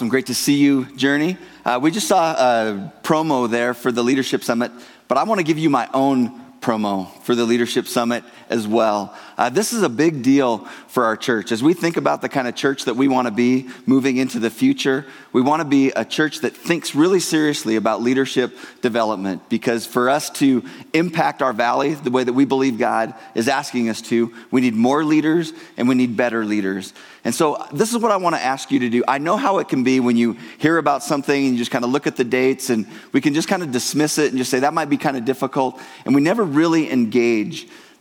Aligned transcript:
Awesome. 0.00 0.08
Great 0.08 0.28
to 0.28 0.34
see 0.34 0.54
you, 0.54 0.86
Journey. 0.96 1.36
Uh, 1.62 1.78
we 1.82 1.90
just 1.90 2.08
saw 2.08 2.32
a 2.32 2.90
promo 3.02 3.50
there 3.50 3.74
for 3.74 3.92
the 3.92 4.02
Leadership 4.02 4.42
Summit, 4.42 4.72
but 5.08 5.18
I 5.18 5.24
want 5.24 5.40
to 5.40 5.42
give 5.42 5.58
you 5.58 5.68
my 5.68 5.90
own 5.92 6.40
promo 6.62 7.19
for 7.30 7.36
the 7.36 7.44
Leadership 7.44 7.86
Summit 7.86 8.24
as 8.48 8.66
well. 8.66 9.16
Uh, 9.38 9.48
this 9.48 9.72
is 9.72 9.84
a 9.84 9.88
big 9.88 10.24
deal 10.24 10.58
for 10.88 11.04
our 11.04 11.16
church. 11.16 11.52
As 11.52 11.62
we 11.62 11.74
think 11.74 11.96
about 11.96 12.22
the 12.22 12.28
kind 12.28 12.48
of 12.48 12.56
church 12.56 12.86
that 12.86 12.96
we 12.96 13.06
want 13.06 13.28
to 13.28 13.30
be 13.30 13.68
moving 13.86 14.16
into 14.16 14.40
the 14.40 14.50
future, 14.50 15.06
we 15.32 15.40
want 15.40 15.60
to 15.60 15.64
be 15.64 15.90
a 15.90 16.04
church 16.04 16.40
that 16.40 16.56
thinks 16.56 16.92
really 16.92 17.20
seriously 17.20 17.76
about 17.76 18.02
leadership 18.02 18.52
development 18.82 19.48
because 19.48 19.86
for 19.86 20.10
us 20.10 20.28
to 20.30 20.64
impact 20.92 21.40
our 21.40 21.52
valley 21.52 21.94
the 21.94 22.10
way 22.10 22.24
that 22.24 22.32
we 22.32 22.44
believe 22.44 22.78
God 22.78 23.14
is 23.36 23.46
asking 23.46 23.88
us 23.90 24.02
to, 24.02 24.34
we 24.50 24.60
need 24.60 24.74
more 24.74 25.04
leaders 25.04 25.52
and 25.76 25.88
we 25.88 25.94
need 25.94 26.16
better 26.16 26.44
leaders. 26.44 26.92
And 27.22 27.34
so, 27.34 27.66
this 27.70 27.92
is 27.92 27.98
what 27.98 28.10
I 28.10 28.16
want 28.16 28.34
to 28.34 28.42
ask 28.42 28.70
you 28.70 28.78
to 28.80 28.88
do. 28.88 29.04
I 29.06 29.18
know 29.18 29.36
how 29.36 29.58
it 29.58 29.68
can 29.68 29.84
be 29.84 30.00
when 30.00 30.16
you 30.16 30.38
hear 30.56 30.78
about 30.78 31.02
something 31.02 31.44
and 31.44 31.52
you 31.52 31.58
just 31.58 31.70
kind 31.70 31.84
of 31.84 31.90
look 31.90 32.06
at 32.06 32.16
the 32.16 32.24
dates 32.24 32.70
and 32.70 32.86
we 33.12 33.20
can 33.20 33.34
just 33.34 33.46
kind 33.46 33.62
of 33.62 33.70
dismiss 33.70 34.16
it 34.16 34.30
and 34.30 34.38
just 34.38 34.50
say 34.50 34.60
that 34.60 34.72
might 34.72 34.88
be 34.88 34.96
kind 34.96 35.18
of 35.18 35.26
difficult. 35.26 35.78
And 36.06 36.14
we 36.14 36.22
never 36.22 36.42
really 36.42 36.90
engage 36.90 37.19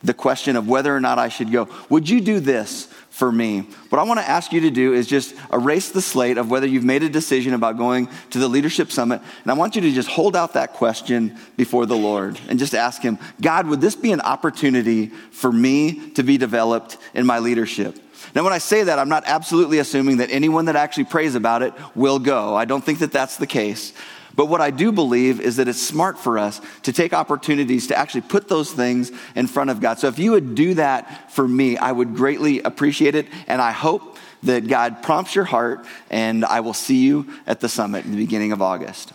the 0.02 0.14
question 0.14 0.56
of 0.56 0.68
whether 0.68 0.96
or 0.96 1.00
not 1.00 1.20
I 1.20 1.30
should 1.30 1.52
go. 1.52 1.68
Would 1.90 2.08
you 2.08 2.22
do 2.22 2.40
this 2.40 2.88
for 3.10 3.32
me? 3.32 3.62
What 3.90 4.00
I 4.00 4.04
want 4.04 4.20
to 4.20 4.30
ask 4.30 4.54
you 4.54 4.62
to 4.62 4.70
do 4.70 4.94
is 4.94 5.08
just 5.08 5.36
erase 5.52 5.90
the 5.90 6.02
slate 6.02 6.38
of 6.38 6.50
whether 6.50 6.66
you've 6.66 6.86
made 6.86 7.04
a 7.04 7.10
decision 7.10 7.54
about 7.54 7.78
going 7.78 8.08
to 8.30 8.40
the 8.40 8.48
Leadership 8.48 8.92
Summit. 8.92 9.22
And 9.44 9.52
I 9.52 9.56
want 9.56 9.76
you 9.76 9.82
to 9.82 9.92
just 9.92 10.08
hold 10.08 10.36
out 10.36 10.54
that 10.54 10.74
question 10.74 11.38
before 11.58 11.86
the 11.86 11.98
Lord 11.98 12.40
and 12.48 12.58
just 12.58 12.74
ask 12.74 13.02
Him, 13.02 13.18
God, 13.42 13.68
would 13.68 13.82
this 13.82 13.96
be 13.96 14.14
an 14.14 14.22
opportunity 14.22 15.08
for 15.32 15.52
me 15.52 16.12
to 16.12 16.24
be 16.24 16.38
developed 16.38 16.98
in 17.14 17.26
my 17.26 17.40
leadership? 17.40 18.00
Now, 18.36 18.44
when 18.44 18.54
I 18.54 18.60
say 18.60 18.84
that, 18.84 19.00
I'm 19.00 19.10
not 19.10 19.24
absolutely 19.26 19.80
assuming 19.80 20.18
that 20.18 20.30
anyone 20.32 20.66
that 20.66 20.76
actually 20.76 21.06
prays 21.06 21.36
about 21.36 21.62
it 21.62 21.74
will 21.96 22.20
go. 22.20 22.56
I 22.56 22.66
don't 22.66 22.84
think 22.84 23.00
that 23.00 23.12
that's 23.12 23.38
the 23.38 23.48
case. 23.48 23.94
But 24.40 24.46
what 24.46 24.62
I 24.62 24.72
do 24.72 24.94
believe 24.94 25.42
is 25.42 25.58
that 25.58 25.68
it's 25.68 25.82
smart 25.82 26.18
for 26.18 26.38
us 26.40 26.62
to 26.84 26.94
take 26.94 27.12
opportunities 27.12 27.88
to 27.88 28.00
actually 28.00 28.22
put 28.22 28.48
those 28.48 28.72
things 28.72 29.12
in 29.36 29.48
front 29.48 29.70
of 29.70 29.82
God. 29.82 30.00
So 30.00 30.08
if 30.08 30.18
you 30.18 30.32
would 30.32 30.56
do 30.56 30.76
that 30.76 31.34
for 31.34 31.46
me, 31.46 31.76
I 31.76 31.92
would 31.92 32.16
greatly 32.16 32.62
appreciate 32.62 33.16
it. 33.16 33.28
And 33.48 33.62
I 33.62 33.72
hope 33.72 34.16
that 34.44 34.70
God 34.70 35.04
prompts 35.04 35.36
your 35.36 35.44
heart, 35.44 35.86
and 36.10 36.46
I 36.46 36.62
will 36.62 36.74
see 36.74 37.04
you 37.04 37.28
at 37.48 37.60
the 37.60 37.68
summit 37.68 38.06
in 38.06 38.12
the 38.12 38.18
beginning 38.18 38.54
of 38.54 38.62
August. 38.62 39.12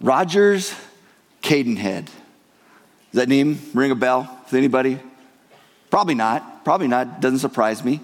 Rogers 0.00 0.74
Cadenhead. 1.42 2.06
Does 2.06 2.12
that 3.12 3.28
name 3.28 3.60
ring 3.74 3.90
a 3.90 3.94
bell 3.94 4.40
with 4.46 4.54
anybody? 4.54 4.98
Probably 5.90 6.14
not. 6.14 6.64
Probably 6.64 6.88
not. 6.88 7.20
Doesn't 7.20 7.40
surprise 7.40 7.84
me. 7.84 8.00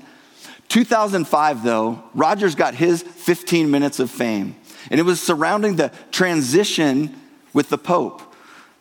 2005, 0.69 1.62
though, 1.65 2.03
Rogers 2.12 2.54
got 2.54 2.75
his 2.75 3.00
15 3.03 3.71
minutes 3.71 4.00
of 4.00 4.10
fame. 4.10 4.54
And 4.91 5.00
it 5.00 5.04
was 5.04 5.21
surrounding 5.21 5.76
the 5.76 5.93
transition 6.10 7.15
with 7.53 7.69
the 7.69 7.78
Pope. 7.78 8.22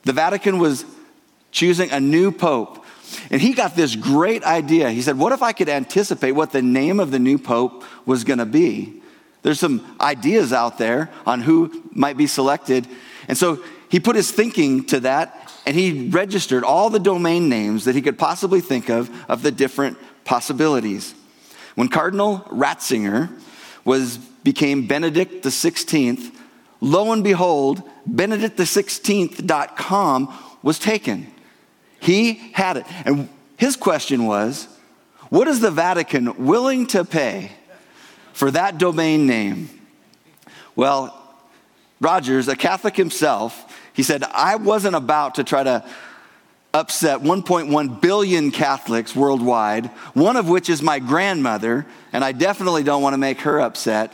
The 0.04 0.14
Vatican 0.14 0.60
was 0.60 0.86
choosing 1.52 1.92
a 1.92 2.00
new 2.00 2.32
Pope. 2.32 2.86
And 3.32 3.42
he 3.42 3.54
got 3.54 3.76
this 3.76 3.96
great 3.96 4.44
idea. 4.44 4.90
He 4.92 5.02
said, 5.02 5.18
What 5.18 5.32
if 5.32 5.42
I 5.42 5.54
could 5.54 5.70
anticipate 5.70 6.34
what 6.34 6.52
the 6.52 6.62
name 6.62 7.00
of 7.00 7.12
the 7.12 7.20
new 7.20 7.38
Pope 7.38 7.84
was 8.06 8.24
going 8.24 8.40
to 8.40 8.46
be? 8.46 9.02
There's 9.44 9.60
some 9.60 9.96
ideas 10.02 10.52
out 10.52 10.78
there 10.78 11.10
on 11.26 11.42
who 11.42 11.84
might 11.92 12.18
be 12.18 12.28
selected. 12.28 12.88
And 13.28 13.38
so 13.38 13.64
he 13.90 14.00
put 14.00 14.16
his 14.16 14.32
thinking 14.32 14.86
to 14.88 15.00
that 15.02 15.54
and 15.66 15.76
he 15.76 16.10
registered 16.10 16.64
all 16.64 16.90
the 16.90 17.00
domain 17.00 17.50
names 17.50 17.86
that 17.86 17.96
he 17.96 18.02
could 18.02 18.18
possibly 18.18 18.62
think 18.62 18.90
of 18.90 19.10
of 19.30 19.44
the 19.44 19.52
different 19.52 19.98
possibilities. 20.26 21.14
When 21.76 21.90
Cardinal 21.90 22.40
Ratzinger 22.50 23.30
was 23.86 24.18
became 24.48 24.88
Benedict 24.88 25.44
the 25.44 25.50
16th, 25.50 26.34
lo 26.80 27.12
and 27.12 27.22
behold, 27.22 27.84
benedictthesixteenth.com 28.10 30.34
was 30.64 30.80
taken. 30.80 31.28
He 32.00 32.36
had 32.54 32.78
it. 32.78 32.86
And 33.04 33.28
his 33.58 33.76
question 33.76 34.26
was, 34.26 34.70
what 35.28 35.50
is 35.50 35.60
the 35.60 35.70
Vatican 35.70 36.46
willing 36.46 36.88
to 36.88 37.04
pay 37.04 37.52
for 38.32 38.50
that 38.52 38.78
domain 38.78 39.28
name? 39.28 39.70
Well, 40.78 41.14
Rogers, 42.00 42.48
a 42.48 42.56
Catholic 42.56 42.96
himself, 42.96 43.78
he 43.92 44.02
said, 44.02 44.24
I 44.24 44.56
wasn't 44.56 44.96
about 44.96 45.36
to 45.36 45.44
try 45.44 45.64
to 45.64 45.84
upset 46.74 47.20
1.1 47.20 48.00
billion 48.00 48.52
Catholics 48.52 49.14
worldwide, 49.14 49.88
one 50.14 50.38
of 50.38 50.48
which 50.48 50.70
is 50.70 50.82
my 50.82 51.00
grandmother, 51.00 51.86
and 52.14 52.24
I 52.24 52.32
definitely 52.32 52.84
don't 52.84 53.02
want 53.02 53.14
to 53.14 53.18
make 53.18 53.42
her 53.42 53.60
upset. 53.60 54.14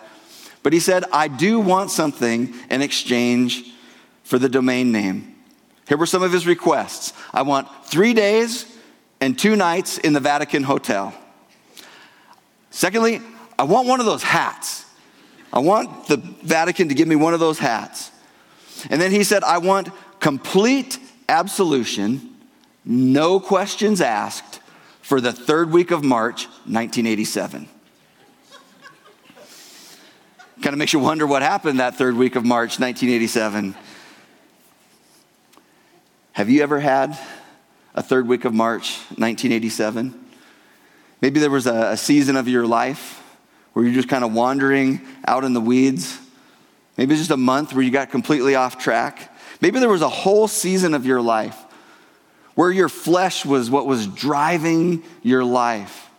But 0.64 0.74
he 0.74 0.80
said, 0.80 1.04
I 1.12 1.28
do 1.28 1.60
want 1.60 1.92
something 1.92 2.54
in 2.70 2.82
exchange 2.82 3.66
for 4.24 4.40
the 4.40 4.50
domain 4.50 4.92
name. 4.92 5.36
Here 5.88 5.98
were 5.98 6.06
some 6.06 6.24
of 6.24 6.32
his 6.32 6.48
requests 6.48 7.14
I 7.34 7.42
want 7.42 7.68
three 7.86 8.14
days 8.14 8.66
and 9.20 9.38
two 9.38 9.56
nights 9.56 9.98
in 9.98 10.14
the 10.14 10.20
Vatican 10.20 10.64
Hotel. 10.64 11.14
Secondly, 12.72 13.22
I 13.60 13.64
want 13.64 13.88
one 13.88 14.00
of 14.00 14.06
those 14.06 14.24
hats. 14.24 14.86
I 15.52 15.60
want 15.60 16.08
the 16.08 16.18
Vatican 16.18 16.90
to 16.90 16.96
give 16.96 17.08
me 17.08 17.16
one 17.16 17.34
of 17.34 17.40
those 17.40 17.60
hats. 17.60 18.12
And 18.90 19.00
then 19.00 19.12
he 19.12 19.24
said, 19.24 19.44
I 19.44 19.60
want 19.60 19.90
complete 20.20 20.98
absolution, 21.30 22.36
no 22.84 23.40
questions 23.40 24.02
asked, 24.02 24.62
for 25.02 25.22
the 25.22 25.32
third 25.32 25.72
week 25.72 25.92
of 25.92 26.04
March, 26.04 26.46
1987. 26.66 27.70
Kind 30.64 30.74
of 30.74 30.78
makes 30.78 30.94
you 30.94 31.00
wonder 31.00 31.28
what 31.28 31.42
happened 31.42 31.82
that 31.82 31.98
third 31.98 32.16
week 32.16 32.38
of 32.38 32.46
March 32.46 32.80
1987. 32.80 33.76
Have 36.32 36.50
you 36.50 36.64
ever 36.64 36.80
had 36.80 37.20
a 37.94 38.02
third 38.02 38.30
week 38.30 38.46
of 38.46 38.54
March 38.54 38.96
1987? 39.18 40.18
Maybe 41.20 41.42
there 41.42 41.50
was 41.50 41.68
a, 41.68 41.92
a 41.92 41.98
season 41.98 42.38
of 42.38 42.48
your 42.48 42.66
life 42.66 43.22
where 43.74 43.84
you're 43.84 43.94
just 43.94 44.08
kind 44.08 44.24
of 44.24 44.32
wandering 44.32 45.02
out 45.28 45.44
in 45.44 45.52
the 45.52 45.60
weeds. 45.60 46.18
Maybe 46.96 47.12
it's 47.14 47.20
just 47.20 47.32
a 47.32 47.36
month 47.36 47.74
where 47.74 47.84
you 47.84 47.92
got 47.92 48.10
completely 48.10 48.56
off 48.56 48.78
track. 48.78 49.36
Maybe 49.60 49.80
there 49.80 49.90
was 49.90 50.02
a 50.02 50.08
whole 50.08 50.48
season 50.48 50.94
of 50.94 51.06
your 51.06 51.22
life 51.22 51.62
where 52.56 52.72
your 52.72 52.88
flesh 52.88 53.46
was 53.46 53.70
what 53.70 53.86
was 53.86 54.08
driving 54.08 55.04
your 55.24 55.44
life. 55.44 56.10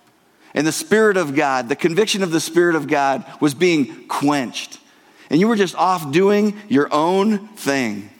And 0.55 0.67
the 0.67 0.73
Spirit 0.73 1.17
of 1.17 1.35
God, 1.35 1.69
the 1.69 1.77
conviction 1.77 2.23
of 2.23 2.31
the 2.31 2.41
Spirit 2.41 2.77
of 2.77 2.87
God 2.87 3.25
was 3.41 3.55
being 3.55 4.07
quenched. 4.07 4.79
And 5.29 5.41
you 5.41 5.49
were 5.49 5.57
just 5.57 5.75
off 5.75 6.13
doing 6.13 6.57
your 6.69 6.89
own 6.93 7.49
thing. 7.49 8.11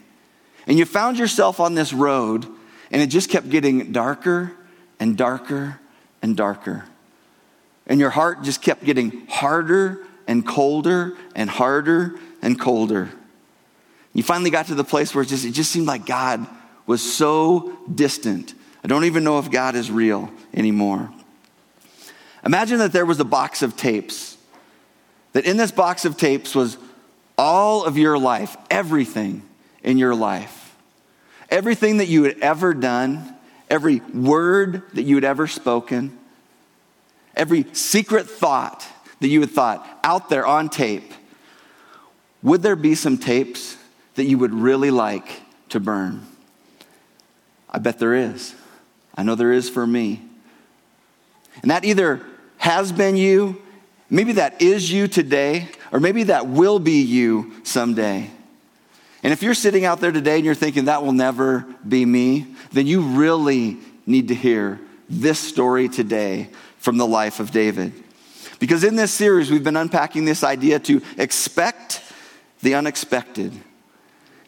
And 0.67 0.79
you 0.79 0.85
found 0.85 1.19
yourself 1.19 1.61
on 1.61 1.75
this 1.75 1.93
road, 1.93 2.47
and 2.91 3.01
it 3.01 3.07
just 3.07 3.31
kept 3.31 3.51
getting 3.51 3.93
darker 3.93 4.53
and 4.99 5.17
darker 5.17 5.79
and 6.23 6.37
darker. 6.37 6.87
And 7.87 8.01
your 8.01 8.11
heart 8.11 8.43
just 8.43 8.63
kept 8.63 8.85
getting 8.85 9.27
harder 9.27 10.05
and 10.27 10.47
colder 10.47 11.17
and 11.37 11.51
harder 11.51 12.19
and 12.43 12.59
colder. 12.59 13.11
You 14.13 14.23
finally 14.23 14.51
got 14.51 14.67
to 14.67 14.75
the 14.75 14.85
place 14.85 15.15
where 15.15 15.23
it 15.23 15.29
just, 15.29 15.45
it 15.45 15.53
just 15.53 15.71
seemed 15.71 15.87
like 15.87 16.07
God 16.07 16.47
was 16.87 17.03
so 17.03 17.77
distant. 17.95 18.55
I 18.83 18.89
don't 18.89 19.05
even 19.05 19.25
know 19.25 19.39
if 19.39 19.51
God 19.51 19.75
is 19.75 19.91
real 19.91 20.31
anymore. 20.55 21.13
Imagine 22.45 22.79
that 22.79 22.93
there 22.93 23.07
was 23.07 23.21
a 23.21 23.25
box 23.25 23.63
of 23.63 23.77
tapes, 23.77 24.37
that 25.33 25.47
in 25.47 25.57
this 25.57 25.71
box 25.71 26.05
of 26.05 26.17
tapes 26.17 26.55
was 26.55 26.77
all 27.39 27.85
of 27.85 27.97
your 27.97 28.19
life, 28.19 28.57
everything 28.71 29.43
in 29.83 29.99
your 29.99 30.15
life, 30.15 30.77
everything 31.49 31.99
that 31.99 32.07
you 32.07 32.25
had 32.25 32.39
ever 32.41 32.75
done, 32.75 33.35
every 33.71 34.01
word 34.13 34.83
that 34.93 35.03
you 35.03 35.15
had 35.15 35.25
ever 35.25 35.47
spoken, 35.47 36.17
every 37.35 37.67
secret 37.73 38.29
thought 38.29 38.87
that 39.21 39.29
you 39.29 39.41
had 39.41 39.51
thought 39.51 39.99
out 40.05 40.29
there 40.29 40.47
on 40.47 40.69
tape. 40.69 41.13
Would 42.43 42.63
there 42.63 42.77
be 42.77 42.95
some 42.95 43.17
tapes 43.17 43.77
that 44.17 44.25
you 44.25 44.37
would 44.39 44.53
really 44.53 44.91
like 44.91 45.41
to 45.71 45.81
burn? 45.81 46.27
I 47.71 47.79
bet 47.79 47.99
there 47.99 48.15
is. 48.15 48.55
I 49.15 49.23
know 49.23 49.35
there 49.35 49.53
is 49.53 49.71
for 49.71 49.87
me. 49.87 50.21
And 51.63 51.71
that 51.71 51.85
either 51.85 52.21
has 52.65 52.93
been 52.93 53.15
you, 53.15 53.61
maybe 54.09 54.33
that 54.33 54.63
is 54.63 54.91
you 54.91 55.07
today, 55.07 55.69
or 55.93 56.01
maybe 56.01 56.23
that 56.23 56.47
will 56.47 56.79
be 56.79 57.03
you 57.03 57.53
someday. 57.63 58.31
And 59.23 59.35
if 59.35 59.43
you're 59.43 59.53
sitting 59.53 59.85
out 59.85 60.01
there 60.01 60.13
today 60.13 60.37
and 60.37 60.47
you're 60.47 60.55
thinking 60.55 60.87
that 60.87 61.03
will 61.03 61.13
never 61.13 61.67
be 61.87 62.07
me, 62.07 62.47
then 62.73 62.87
you 62.87 63.03
really 63.03 63.77
need 64.07 64.29
to 64.29 64.35
hear 64.35 64.81
this 65.11 65.39
story 65.39 65.91
today 65.91 66.49
from 66.79 66.97
the 66.97 67.07
life 67.07 67.39
of 67.39 67.51
David. 67.51 67.93
Because 68.61 68.83
in 68.83 68.97
this 68.97 69.13
series, 69.13 69.51
we've 69.51 69.63
been 69.63 69.77
unpacking 69.77 70.25
this 70.25 70.43
idea 70.43 70.79
to 70.79 71.03
expect 71.19 72.01
the 72.63 72.77
unexpected. 72.77 73.53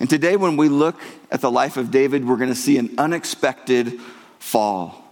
And 0.00 0.08
today, 0.08 0.36
when 0.36 0.56
we 0.56 0.70
look 0.70 0.98
at 1.30 1.42
the 1.42 1.50
life 1.50 1.76
of 1.76 1.90
David, 1.90 2.26
we're 2.26 2.36
going 2.36 2.48
to 2.48 2.54
see 2.54 2.78
an 2.78 2.94
unexpected 2.96 4.00
fall. 4.38 5.04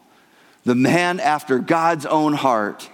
The 0.65 0.75
man 0.75 1.21
after 1.21 1.59
God's 1.59 2.07
own 2.07 2.33
heart 2.33 2.89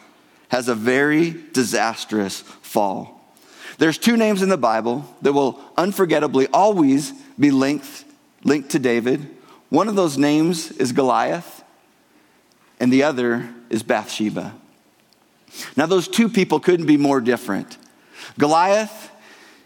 has 0.51 0.69
a 0.69 0.75
very 0.75 1.35
disastrous 1.53 2.41
fall. 2.41 3.21
There's 3.79 3.97
two 3.97 4.17
names 4.17 4.43
in 4.43 4.51
the 4.51 4.59
Bible 4.59 5.07
that 5.23 5.33
will 5.33 5.59
unforgettably 5.77 6.49
always 6.53 7.13
be 7.39 7.51
linked, 7.51 8.05
linked 8.45 8.71
to 8.71 8.79
David. 8.79 9.27
One 9.71 9.89
of 9.89 9.97
those 9.97 10.19
names 10.19 10.71
is 10.73 10.93
Goliath, 10.93 11.65
and 12.79 12.93
the 12.93 13.05
other 13.05 13.49
is 13.71 13.83
Bathsheba. 13.83 14.55
Now, 15.77 15.87
those 15.87 16.09
two 16.09 16.29
people 16.29 16.61
couldn't 16.61 16.87
be 16.87 16.97
more 16.97 17.21
different. 17.21 17.79
Goliath, 18.39 19.11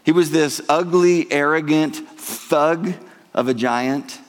he 0.03 0.11
was 0.11 0.31
this 0.31 0.61
ugly, 0.69 1.31
arrogant 1.31 1.95
thug 1.95 2.93
of 3.33 3.47
a 3.47 3.53
giant. 3.53 4.19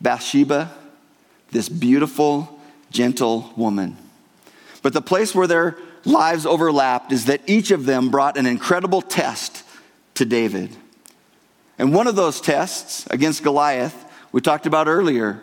Bathsheba, 0.00 0.70
this 1.50 1.68
beautiful, 1.68 2.60
gentle 2.90 3.52
woman. 3.56 3.96
But 4.84 4.92
the 4.92 5.00
place 5.00 5.34
where 5.34 5.46
their 5.46 5.78
lives 6.04 6.44
overlapped 6.44 7.10
is 7.10 7.24
that 7.24 7.40
each 7.46 7.70
of 7.70 7.86
them 7.86 8.10
brought 8.10 8.36
an 8.36 8.44
incredible 8.44 9.00
test 9.00 9.62
to 10.12 10.26
David. 10.26 10.76
And 11.78 11.94
one 11.94 12.06
of 12.06 12.16
those 12.16 12.38
tests 12.38 13.06
against 13.06 13.42
Goliath, 13.42 13.96
we 14.30 14.42
talked 14.42 14.66
about 14.66 14.86
earlier, 14.86 15.40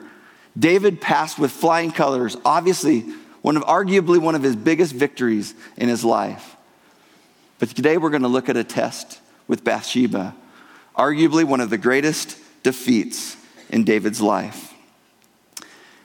David 0.56 1.02
passed 1.02 1.40
with 1.40 1.50
flying 1.50 1.92
colors, 1.92 2.38
obviously 2.46 3.02
one 3.42 3.58
of 3.58 3.64
arguably 3.64 4.20
one 4.20 4.36
of 4.36 4.44
his 4.44 4.56
biggest 4.56 4.94
victories 4.94 5.56
in 5.76 5.90
his 5.90 6.06
life. 6.06 6.56
But 7.58 7.70
today 7.70 7.98
we're 7.98 8.12
going 8.12 8.22
to 8.22 8.28
look 8.28 8.48
at 8.48 8.58
a 8.58 8.64
test 8.64 9.20
with 9.48 9.64
Bathsheba, 9.64 10.36
arguably 10.96 11.46
one 11.46 11.62
of 11.62 11.72
the 11.72 11.80
greatest 11.80 12.38
defeats 12.62 13.36
in 13.72 13.86
David's 13.86 14.22
life. 14.22 14.72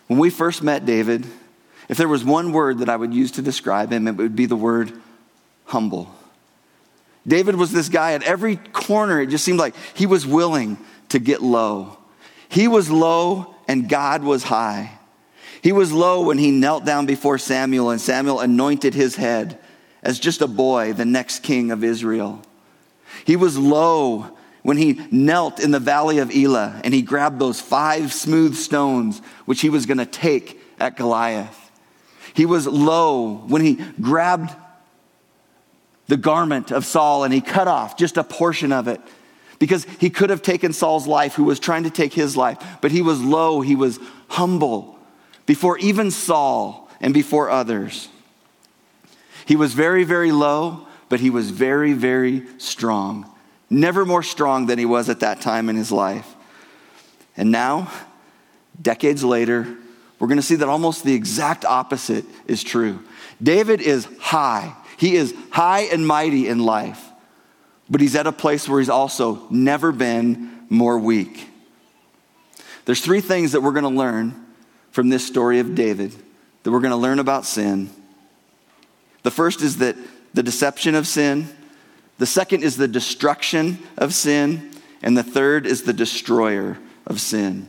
When 0.07 0.19
we 0.19 0.31
first 0.31 0.63
met 0.63 0.87
David, 0.87 1.27
if 1.89 1.97
there 1.97 2.09
was 2.09 2.25
one 2.25 2.53
word 2.53 2.79
that 2.79 2.89
I 2.89 2.97
would 2.97 3.15
use 3.15 3.33
to 3.33 3.43
describe 3.43 3.93
him, 3.93 4.09
it 4.09 4.17
would 4.17 4.37
be 4.37 4.47
the 4.47 4.57
word 4.57 4.93
humble. 5.67 6.15
David 7.27 7.57
was 7.57 7.73
this 7.73 7.89
guy 7.89 8.13
at 8.13 8.23
every 8.23 8.57
corner, 8.57 9.21
it 9.21 9.29
just 9.29 9.45
seemed 9.45 9.59
like 9.59 9.75
he 9.95 10.07
was 10.07 10.27
willing 10.27 10.79
to 11.09 11.19
get 11.19 11.43
low. 11.43 11.99
He 12.49 12.69
was 12.69 12.91
low 12.91 13.55
and 13.67 13.89
God 13.89 14.23
was 14.23 14.45
high. 14.45 14.99
He 15.63 15.73
was 15.73 15.93
low 15.93 16.23
when 16.23 16.39
he 16.39 16.53
knelt 16.53 16.85
down 16.85 17.07
before 17.07 17.39
Samuel 17.39 17.91
and 17.91 18.01
Samuel 18.01 18.41
anointed 18.41 18.95
his 18.95 19.17
head 19.17 19.59
as 20.03 20.21
just 20.21 20.41
a 20.41 20.47
boy, 20.47 20.93
the 20.93 21.05
next 21.05 21.41
king 21.41 21.73
of 21.73 21.83
Israel. 21.83 22.41
He 23.25 23.35
was 23.35 23.59
low 23.59 24.37
when 24.63 24.77
he 24.77 25.01
knelt 25.11 25.59
in 25.59 25.73
the 25.73 25.81
valley 25.81 26.19
of 26.19 26.35
Elah 26.35 26.81
and 26.85 26.95
he 26.95 27.03
grabbed 27.03 27.41
those 27.41 27.61
five 27.61 28.13
smooth 28.13 28.55
stones 28.55 29.21
which 29.47 29.61
he 29.61 29.71
was 29.71 29.87
going 29.87 29.99
to 29.99 30.07
take 30.07 30.61
at 30.79 30.97
Goliath. 30.97 31.66
He 32.37 32.45
was 32.45 32.67
low 32.67 33.37
when 33.49 33.63
he 33.63 33.77
grabbed 34.01 34.55
the 36.07 36.19
garment 36.19 36.71
of 36.71 36.85
Saul 36.85 37.25
and 37.25 37.33
he 37.33 37.41
cut 37.41 37.67
off 37.67 37.97
just 37.97 38.19
a 38.19 38.23
portion 38.23 38.73
of 38.73 38.89
it 38.89 39.01
because 39.59 39.85
he 39.99 40.11
could 40.11 40.29
have 40.29 40.43
taken 40.43 40.75
Saul's 40.75 41.07
life, 41.07 41.35
who 41.35 41.45
was 41.45 41.59
trying 41.59 41.85
to 41.85 41.91
take 41.91 42.13
his 42.13 42.37
life, 42.37 42.59
but 42.83 42.93
he 42.93 43.01
was 43.01 43.23
low, 43.23 43.63
he 43.63 43.75
was 43.75 43.99
humble 44.29 44.99
before 45.47 45.79
even 45.79 46.11
Saul 46.11 46.91
and 47.01 47.15
before 47.15 47.49
others. 47.49 48.11
He 49.47 49.57
was 49.57 49.73
very, 49.73 50.05
very 50.05 50.31
low, 50.31 50.87
but 51.09 51.21
he 51.21 51.31
was 51.31 51.51
very, 51.51 51.95
very 51.95 52.43
strong. 52.59 53.33
Never 53.71 54.05
more 54.05 54.23
strong 54.23 54.67
than 54.67 54.79
he 54.79 54.85
was 54.85 55.09
at 55.09 55.21
that 55.21 55.41
time 55.41 55.71
in 55.71 55.77
his 55.77 55.91
life. 55.91 56.35
And 57.35 57.51
now, 57.51 57.91
decades 58.81 59.25
later, 59.25 59.79
we're 60.19 60.29
going 60.29 60.39
to 60.39 60.43
see 60.43 60.57
that 60.57 60.69
almost 60.69 61.05
the 61.05 61.15
exact 61.15 61.65
opposite 61.65 62.25
is 62.47 62.63
true. 62.63 63.01
David 63.43 63.81
is 63.81 64.09
high. 64.19 64.75
He 64.97 65.17
is 65.17 65.35
high 65.51 65.83
and 65.83 66.07
mighty 66.07 66.49
in 66.49 66.59
life, 66.61 67.05
but 67.91 68.01
he's 68.01 68.17
at 68.17 68.27
a 68.27 68.33
place 68.33 68.69
where 68.69 68.81
he's 68.81 68.89
also 68.89 69.47
never 69.51 69.93
been 69.93 70.65
more 70.71 70.99
weak. 70.99 71.49
There's 72.87 73.01
three 73.01 73.21
things 73.21 73.53
that 73.53 73.61
we're 73.61 73.73
going 73.73 73.83
to 73.83 73.89
learn 73.91 74.47
from 74.91 75.11
this 75.11 75.27
story 75.27 75.59
of 75.59 75.75
David 75.75 76.15
that 76.63 76.71
we're 76.71 76.81
going 76.81 76.91
to 76.91 76.97
learn 76.97 77.19
about 77.19 77.45
sin. 77.45 77.91
The 79.23 79.31
first 79.31 79.61
is 79.61 79.79
that 79.79 79.97
the 80.35 80.43
deception 80.43 80.95
of 80.95 81.07
sin, 81.07 81.49
the 82.19 82.27
second 82.27 82.63
is 82.63 82.77
the 82.77 82.89
destruction 82.89 83.79
of 83.99 84.15
sin, 84.15 84.73
and 85.03 85.17
the 85.17 85.23
third 85.23 85.67
is 85.67 85.83
the 85.83 85.93
destroyer 85.93 86.79
of 87.07 87.21
sin. 87.21 87.69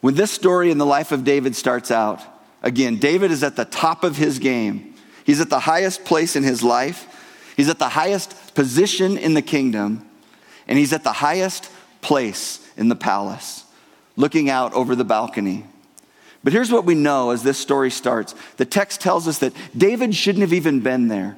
When 0.00 0.14
this 0.14 0.30
story 0.30 0.70
in 0.70 0.78
the 0.78 0.86
life 0.86 1.12
of 1.12 1.24
David 1.24 1.54
starts 1.54 1.90
out, 1.90 2.20
again, 2.62 2.96
David 2.96 3.30
is 3.30 3.42
at 3.42 3.56
the 3.56 3.64
top 3.64 4.04
of 4.04 4.16
his 4.16 4.38
game. 4.38 4.94
He's 5.24 5.40
at 5.40 5.50
the 5.50 5.60
highest 5.60 6.04
place 6.04 6.36
in 6.36 6.42
his 6.42 6.62
life, 6.62 7.06
he's 7.56 7.68
at 7.68 7.78
the 7.78 7.90
highest 7.90 8.54
position 8.54 9.18
in 9.18 9.34
the 9.34 9.42
kingdom, 9.42 10.08
and 10.66 10.78
he's 10.78 10.92
at 10.92 11.04
the 11.04 11.12
highest 11.12 11.70
place 12.00 12.66
in 12.76 12.88
the 12.88 12.96
palace, 12.96 13.64
looking 14.16 14.48
out 14.48 14.72
over 14.72 14.96
the 14.96 15.04
balcony. 15.04 15.66
But 16.42 16.54
here's 16.54 16.72
what 16.72 16.86
we 16.86 16.94
know 16.94 17.30
as 17.30 17.42
this 17.42 17.58
story 17.58 17.90
starts 17.90 18.34
the 18.56 18.64
text 18.64 19.00
tells 19.00 19.28
us 19.28 19.38
that 19.38 19.52
David 19.76 20.14
shouldn't 20.14 20.42
have 20.42 20.54
even 20.54 20.80
been 20.80 21.08
there. 21.08 21.36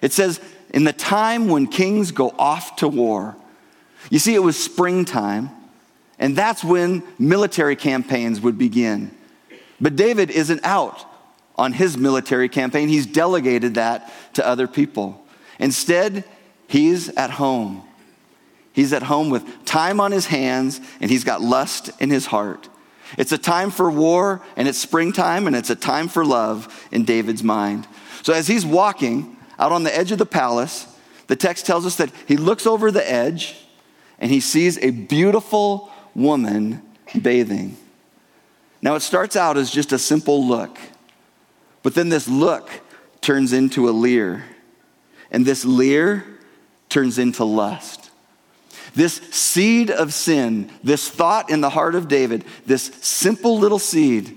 It 0.00 0.12
says, 0.12 0.40
in 0.72 0.84
the 0.84 0.92
time 0.92 1.48
when 1.48 1.66
kings 1.66 2.10
go 2.10 2.34
off 2.38 2.76
to 2.76 2.88
war. 2.88 3.36
You 4.10 4.18
see, 4.18 4.34
it 4.34 4.42
was 4.42 4.62
springtime, 4.62 5.50
and 6.22 6.36
that's 6.36 6.62
when 6.62 7.02
military 7.18 7.74
campaigns 7.74 8.40
would 8.40 8.56
begin. 8.56 9.10
But 9.80 9.96
David 9.96 10.30
isn't 10.30 10.64
out 10.64 11.04
on 11.56 11.72
his 11.72 11.98
military 11.98 12.48
campaign, 12.48 12.88
he's 12.88 13.06
delegated 13.06 13.74
that 13.74 14.10
to 14.34 14.46
other 14.46 14.68
people. 14.68 15.20
Instead, 15.58 16.24
he's 16.68 17.08
at 17.10 17.30
home. 17.30 17.82
He's 18.72 18.92
at 18.92 19.02
home 19.02 19.30
with 19.30 19.64
time 19.64 20.00
on 20.00 20.12
his 20.12 20.26
hands, 20.26 20.80
and 21.00 21.10
he's 21.10 21.24
got 21.24 21.42
lust 21.42 21.90
in 22.00 22.08
his 22.08 22.26
heart. 22.26 22.68
It's 23.18 23.32
a 23.32 23.38
time 23.38 23.72
for 23.72 23.90
war, 23.90 24.42
and 24.56 24.68
it's 24.68 24.78
springtime, 24.78 25.48
and 25.48 25.56
it's 25.56 25.70
a 25.70 25.76
time 25.76 26.06
for 26.06 26.24
love 26.24 26.88
in 26.92 27.04
David's 27.04 27.42
mind. 27.42 27.88
So 28.22 28.32
as 28.32 28.46
he's 28.46 28.64
walking 28.64 29.36
out 29.58 29.72
on 29.72 29.82
the 29.82 29.94
edge 29.94 30.12
of 30.12 30.18
the 30.18 30.24
palace, 30.24 30.86
the 31.26 31.36
text 31.36 31.66
tells 31.66 31.84
us 31.84 31.96
that 31.96 32.12
he 32.28 32.36
looks 32.36 32.64
over 32.64 32.92
the 32.92 33.10
edge 33.10 33.56
and 34.22 34.30
he 34.30 34.38
sees 34.38 34.78
a 34.78 34.90
beautiful 34.90 35.91
woman 36.14 36.82
bathing. 37.20 37.76
Now, 38.80 38.94
it 38.94 39.00
starts 39.00 39.36
out 39.36 39.56
as 39.56 39.70
just 39.70 39.92
a 39.92 39.98
simple 39.98 40.46
look, 40.46 40.78
but 41.82 41.94
then 41.94 42.08
this 42.08 42.28
look 42.28 42.70
turns 43.20 43.52
into 43.52 43.88
a 43.88 43.92
leer, 43.92 44.44
and 45.30 45.46
this 45.46 45.64
leer 45.64 46.24
turns 46.88 47.18
into 47.18 47.44
lust. 47.44 48.10
This 48.94 49.14
seed 49.30 49.90
of 49.90 50.12
sin, 50.12 50.70
this 50.82 51.08
thought 51.08 51.48
in 51.48 51.60
the 51.60 51.70
heart 51.70 51.94
of 51.94 52.08
David, 52.08 52.44
this 52.66 52.84
simple 53.00 53.58
little 53.58 53.78
seed 53.78 54.36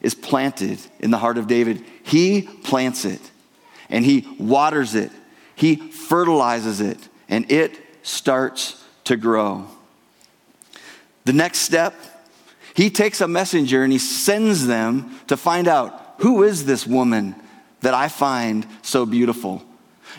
is 0.00 0.14
planted 0.14 0.80
in 0.98 1.10
the 1.10 1.18
heart 1.18 1.38
of 1.38 1.46
David. 1.46 1.84
He 2.02 2.42
plants 2.42 3.04
it 3.04 3.20
and 3.90 4.04
he 4.04 4.26
waters 4.38 4.94
it, 4.94 5.10
he 5.54 5.76
fertilizes 5.76 6.80
it, 6.80 7.08
and 7.28 7.50
it 7.50 7.78
starts 8.02 8.82
to 9.04 9.16
grow. 9.16 9.66
The 11.28 11.34
next 11.34 11.58
step, 11.58 11.94
he 12.72 12.88
takes 12.88 13.20
a 13.20 13.28
messenger 13.28 13.82
and 13.82 13.92
he 13.92 13.98
sends 13.98 14.66
them 14.66 15.20
to 15.26 15.36
find 15.36 15.68
out 15.68 16.14
who 16.20 16.42
is 16.42 16.64
this 16.64 16.86
woman 16.86 17.34
that 17.82 17.92
I 17.92 18.08
find 18.08 18.66
so 18.80 19.04
beautiful. 19.04 19.62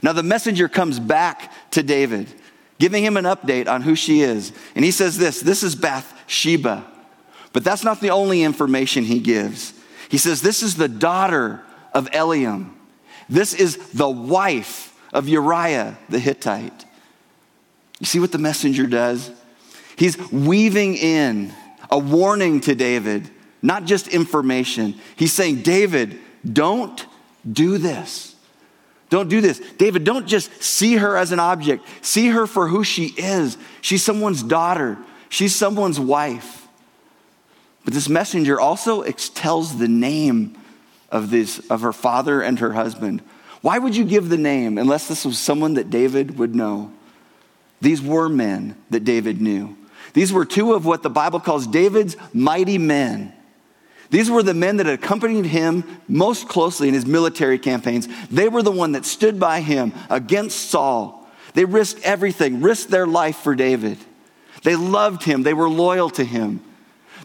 Now, 0.04 0.14
the 0.14 0.22
messenger 0.22 0.70
comes 0.70 1.00
back 1.00 1.52
to 1.72 1.82
David 1.82 2.32
giving 2.78 3.04
him 3.04 3.18
an 3.18 3.26
update 3.26 3.68
on 3.68 3.82
who 3.82 3.96
she 3.96 4.22
is. 4.22 4.54
And 4.76 4.86
he 4.86 4.92
says 4.92 5.18
this 5.18 5.40
this 5.40 5.64
is 5.64 5.76
Bathsheba. 5.76 6.86
But 7.54 7.64
that's 7.64 7.84
not 7.84 8.02
the 8.02 8.12
only 8.12 8.44
information 8.44 9.04
he 9.04 9.20
gives. 9.20 9.74
He 10.10 10.20
says, 10.20 10.44
This 10.44 10.62
is 10.62 10.76
the 10.76 10.88
daughter 10.88 11.64
of 11.92 12.12
Eliam. 12.12 12.70
This 13.28 13.56
is 13.56 13.78
the 13.94 14.08
wife 14.08 14.96
of 15.12 15.28
Uriah 15.28 15.98
the 16.08 16.20
Hittite. 16.20 16.86
You 18.00 18.06
see 18.06 18.20
what 18.20 18.32
the 18.32 18.38
messenger 18.38 18.86
does? 18.86 19.32
He's 20.00 20.18
weaving 20.32 20.96
in 20.96 21.54
a 21.92 22.00
warning 22.00 22.62
to 22.62 22.74
David, 22.74 23.30
not 23.62 23.84
just 23.84 24.08
information. 24.08 24.96
He's 25.18 25.34
saying, 25.34 25.62
David, 25.62 26.18
don't 26.50 27.06
do 27.52 27.78
this. 27.78 28.34
Don't 29.10 29.28
do 29.28 29.42
this. 29.42 29.60
David, 29.78 30.06
don't 30.06 30.26
just 30.26 30.64
see 30.64 30.96
her 30.96 31.18
as 31.18 31.34
an 31.34 31.42
object. 31.42 31.86
See 32.02 32.30
her 32.30 32.48
for 32.48 32.70
who 32.70 32.86
she 32.86 33.08
is. 33.08 33.58
She's 33.82 34.02
someone's 34.02 34.42
daughter, 34.42 34.98
she's 35.28 35.54
someone's 35.54 36.00
wife. 36.00 36.66
But 37.84 37.94
this 37.94 38.08
messenger 38.08 38.58
also 38.58 39.04
tells 39.04 39.78
the 39.78 39.90
name 39.90 40.58
of, 41.12 41.30
this, 41.30 41.60
of 41.70 41.82
her 41.82 41.92
father 41.92 42.42
and 42.42 42.60
her 42.60 42.72
husband. 42.72 43.22
Why 43.62 43.80
would 43.80 43.98
you 43.98 44.06
give 44.06 44.30
the 44.30 44.38
name 44.38 44.78
unless 44.78 45.10
this 45.10 45.26
was 45.26 45.38
someone 45.38 45.74
that 45.74 45.90
David 45.90 46.38
would 46.38 46.56
know? 46.56 46.94
These 47.82 48.02
were 48.02 48.30
men 48.30 48.78
that 48.92 49.04
David 49.04 49.42
knew. 49.42 49.76
These 50.14 50.34
were 50.34 50.46
two 50.46 50.74
of 50.74 50.86
what 50.86 51.04
the 51.04 51.10
Bible 51.10 51.40
calls 51.40 51.68
David's 51.68 52.18
mighty 52.34 52.78
men. 52.78 53.34
These 54.10 54.32
were 54.32 54.42
the 54.42 54.54
men 54.54 54.78
that 54.78 54.88
accompanied 54.88 55.46
him 55.46 55.84
most 56.08 56.48
closely 56.48 56.88
in 56.88 56.94
his 56.94 57.06
military 57.06 57.60
campaigns. 57.60 58.08
They 58.32 58.50
were 58.50 58.64
the 58.64 58.72
one 58.72 58.94
that 58.94 59.06
stood 59.06 59.40
by 59.40 59.62
him 59.62 59.94
against 60.10 60.70
Saul. 60.70 61.28
They 61.54 61.66
risked 61.66 62.04
everything, 62.04 62.62
risked 62.62 62.90
their 62.90 63.08
life 63.08 63.38
for 63.38 63.54
David. 63.54 63.98
They 64.64 64.76
loved 64.76 65.24
him, 65.24 65.44
they 65.44 65.54
were 65.54 65.70
loyal 65.70 66.10
to 66.12 66.24
him. 66.24 66.62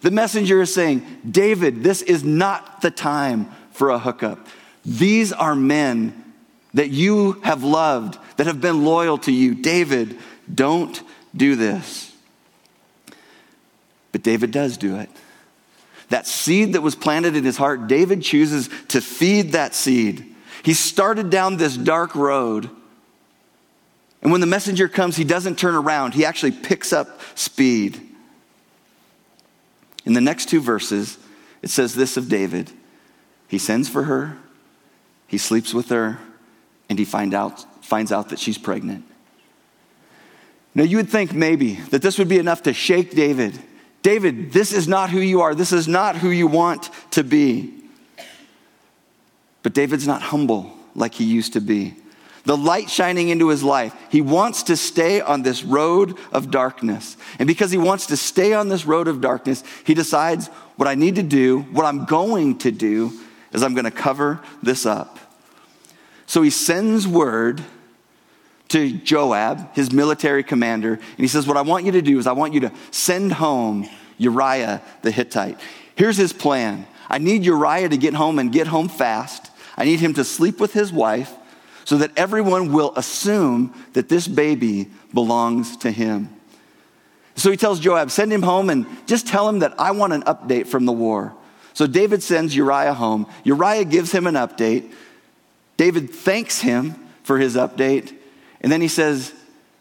The 0.03 0.11
messenger 0.11 0.61
is 0.61 0.73
saying, 0.73 1.07
David, 1.29 1.83
this 1.83 2.03
is 2.03 2.23
not 2.23 2.83
the 2.83 2.91
time 2.91 3.51
for 3.73 3.91
a 3.91 3.99
hookup. 3.99 4.47
These 4.85 5.33
are 5.33 5.55
men 5.55 6.35
that 6.75 6.91
you 6.91 7.41
have 7.43 7.65
loved, 7.65 8.19
that 8.37 8.47
have 8.47 8.61
been 8.61 8.85
loyal 8.85 9.17
to 9.19 9.33
you. 9.33 9.55
David, 9.55 10.19
don't 10.53 11.03
do 11.35 11.57
this. 11.57 12.14
But 14.15 14.23
David 14.23 14.53
does 14.53 14.77
do 14.77 14.95
it. 15.01 15.11
That 16.11 16.25
seed 16.25 16.75
that 16.75 16.83
was 16.83 16.95
planted 16.95 17.35
in 17.35 17.43
his 17.43 17.57
heart, 17.57 17.89
David 17.89 18.23
chooses 18.23 18.71
to 18.91 19.01
feed 19.01 19.51
that 19.53 19.75
seed. 19.75 20.37
He 20.63 20.73
started 20.73 21.31
down 21.31 21.57
this 21.57 21.77
dark 21.77 22.15
road. 22.15 22.71
And 24.23 24.31
when 24.31 24.41
the 24.41 24.47
messenger 24.47 24.87
comes, 24.87 25.17
he 25.17 25.25
doesn't 25.25 25.59
turn 25.59 25.75
around, 25.75 26.15
he 26.15 26.25
actually 26.25 26.53
picks 26.53 26.93
up 26.93 27.21
speed. 27.37 28.01
In 30.05 30.13
the 30.13 30.21
next 30.21 30.49
two 30.49 30.61
verses, 30.61 31.19
it 31.61 31.71
says 31.71 31.97
this 31.97 32.17
of 32.17 32.29
David 32.29 32.71
He 33.49 33.59
sends 33.59 33.89
for 33.89 34.05
her, 34.05 34.39
he 35.27 35.39
sleeps 35.39 35.75
with 35.75 35.89
her, 35.89 36.21
and 36.89 37.01
he 37.01 37.05
find 37.05 37.35
out, 37.35 37.67
finds 37.85 38.13
out 38.13 38.29
that 38.29 38.39
she's 38.39 38.59
pregnant. 38.59 39.05
Now, 40.73 40.85
you 40.85 40.99
would 40.99 41.11
think 41.11 41.33
maybe 41.33 41.81
that 41.91 42.01
this 42.01 42.17
would 42.17 42.29
be 42.29 42.39
enough 42.39 42.63
to 42.63 42.73
shake 42.73 43.11
David. 43.11 43.59
David, 44.05 44.53
this 44.53 44.75
is 44.75 44.87
not 44.87 45.09
who 45.09 45.19
you 45.19 45.41
are. 45.41 45.55
This 45.55 45.73
is 45.73 45.89
not 45.89 46.17
who 46.17 46.29
you 46.29 46.47
want 46.47 46.91
to 47.13 47.25
be. 47.25 47.73
But 49.63 49.73
David's 49.73 50.07
not 50.07 50.21
humble 50.21 50.71
like 50.95 51.15
he 51.15 51.25
used 51.25 51.55
to 51.55 51.61
be. 51.61 51.95
The 52.45 52.57
light 52.57 52.91
shining 52.91 53.31
into 53.31 53.49
his 53.49 53.63
life, 53.63 53.97
he 54.11 54.21
wants 54.21 54.65
to 54.65 54.77
stay 54.77 55.23
on 55.23 55.41
this 55.41 55.65
road 55.65 56.19
of 56.33 56.51
darkness. 56.51 57.17
And 57.39 57.47
because 57.47 57.71
he 57.71 57.79
wants 57.79 58.09
to 58.09 58.19
stay 58.19 58.53
on 58.53 58.69
this 58.69 58.85
road 58.85 59.09
of 59.09 59.23
darkness, 59.23 59.65
he 59.85 59.95
decides 59.95 60.49
what 60.77 60.87
I 60.87 60.95
need 60.95 61.15
to 61.15 61.23
do, 61.23 61.61
what 61.73 61.87
I'm 61.87 62.05
going 62.05 62.59
to 62.59 62.71
do, 62.71 63.11
is 63.55 63.63
I'm 63.63 63.73
going 63.73 63.87
to 63.87 63.91
cover 63.91 64.41
this 64.63 64.85
up. 64.85 65.19
So 66.27 66.43
he 66.43 66.51
sends 66.51 67.09
word 67.09 67.63
to 68.69 68.93
Joab, 68.93 69.75
his 69.75 69.93
military 69.93 70.43
commander, 70.43 70.95
and 70.95 71.19
he 71.19 71.29
says, 71.29 71.47
What 71.47 71.57
I 71.57 71.63
want 71.63 71.85
you 71.85 71.93
to 71.93 72.03
do 72.03 72.19
is 72.19 72.27
I 72.27 72.33
want 72.33 72.55
you 72.55 72.61
to 72.61 72.73
send 72.91 73.33
home 73.33 73.89
Uriah 74.19 74.83
the 75.03 75.11
Hittite. 75.11 75.59
Here's 75.97 76.17
his 76.17 76.33
plan 76.33 76.87
I 77.09 77.19
need 77.19 77.45
Uriah 77.45 77.89
to 77.89 77.97
get 77.97 78.15
home 78.15 78.39
and 78.39 78.53
get 78.53 78.67
home 78.67 78.89
fast. 78.89 79.51
I 79.77 79.85
need 79.85 80.01
him 80.01 80.15
to 80.15 80.25
sleep 80.25 80.61
with 80.61 80.73
his 80.73 80.93
wife 80.93 81.33
so 81.85 81.99
that 81.99 82.13
everyone 82.17 82.73
will 82.73 82.93
assume 82.97 83.75
that 83.93 84.09
this 84.09 84.27
baby 84.27 84.91
belongs 85.13 85.77
to 85.79 85.91
him. 85.91 86.31
So 87.37 87.51
he 87.51 87.57
tells 87.57 87.81
Joab, 87.81 88.11
Send 88.11 88.33
him 88.33 88.43
home 88.43 88.71
and 88.71 88.87
just 89.07 89.27
tell 89.27 89.49
him 89.49 89.61
that 89.61 89.79
I 89.79 89.91
want 89.91 90.13
an 90.13 90.23
update 90.23 90.67
from 90.67 90.87
the 90.87 90.93
war. 90.93 91.35
So 91.75 91.87
David 91.87 92.23
sends 92.23 92.55
Uriah 92.55 92.95
home. 92.95 93.27
Uriah 93.43 93.85
gives 93.85 94.13
him 94.13 94.27
an 94.27 94.35
update. 94.35 94.93
David 95.77 96.11
thanks 96.11 96.61
him 96.61 96.95
for 97.25 97.39
his 97.39 97.57
update. 97.57 98.17
And 98.65 98.73
then 98.73 98.81
he 98.81 98.89
says, 98.89 99.35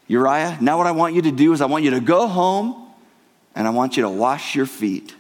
Uriah, 0.08 0.58
now 0.60 0.78
what 0.78 0.88
I 0.88 0.92
want 0.92 1.16
you 1.16 1.22
to 1.22 1.32
do 1.32 1.54
is 1.54 1.62
I 1.62 1.68
want 1.68 1.86
you 1.86 1.92
to 1.92 2.02
go 2.02 2.28
home 2.28 2.92
and 3.56 3.66
I 3.66 3.70
want 3.70 3.96
you 3.96 4.04
to 4.04 4.10
wash 4.10 4.56
your 4.56 4.66
feet. 4.66 5.16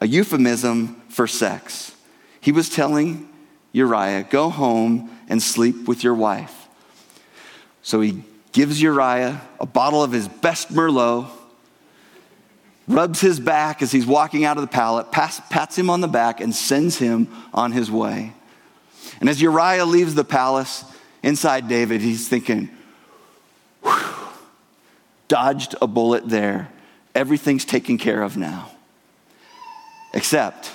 A 0.00 0.08
euphemism 0.08 1.02
for 1.10 1.26
sex. 1.26 1.94
He 2.40 2.50
was 2.50 2.70
telling 2.70 3.28
Uriah, 3.72 4.26
go 4.30 4.48
home 4.48 5.14
and 5.28 5.42
sleep 5.42 5.86
with 5.86 6.02
your 6.02 6.14
wife. 6.14 6.66
So 7.82 8.00
he 8.00 8.24
gives 8.52 8.80
Uriah 8.80 9.42
a 9.60 9.66
bottle 9.66 10.02
of 10.02 10.10
his 10.10 10.26
best 10.26 10.70
Merlot, 10.70 11.28
rubs 12.88 13.20
his 13.20 13.38
back 13.38 13.82
as 13.82 13.92
he's 13.92 14.06
walking 14.06 14.46
out 14.46 14.56
of 14.56 14.62
the 14.62 14.66
palace, 14.66 15.06
pats 15.12 15.76
him 15.76 15.90
on 15.90 16.00
the 16.00 16.08
back, 16.08 16.40
and 16.40 16.54
sends 16.54 16.96
him 16.96 17.28
on 17.52 17.72
his 17.72 17.90
way. 17.90 18.32
And 19.20 19.28
as 19.28 19.42
Uriah 19.42 19.84
leaves 19.84 20.14
the 20.14 20.24
palace 20.24 20.86
inside 21.22 21.68
David, 21.68 22.00
he's 22.00 22.28
thinking, 22.28 22.70
dodged 25.28 25.74
a 25.80 25.86
bullet 25.86 26.28
there. 26.28 26.68
Everything's 27.14 27.64
taken 27.64 27.98
care 27.98 28.22
of 28.22 28.36
now. 28.36 28.70
Except 30.12 30.70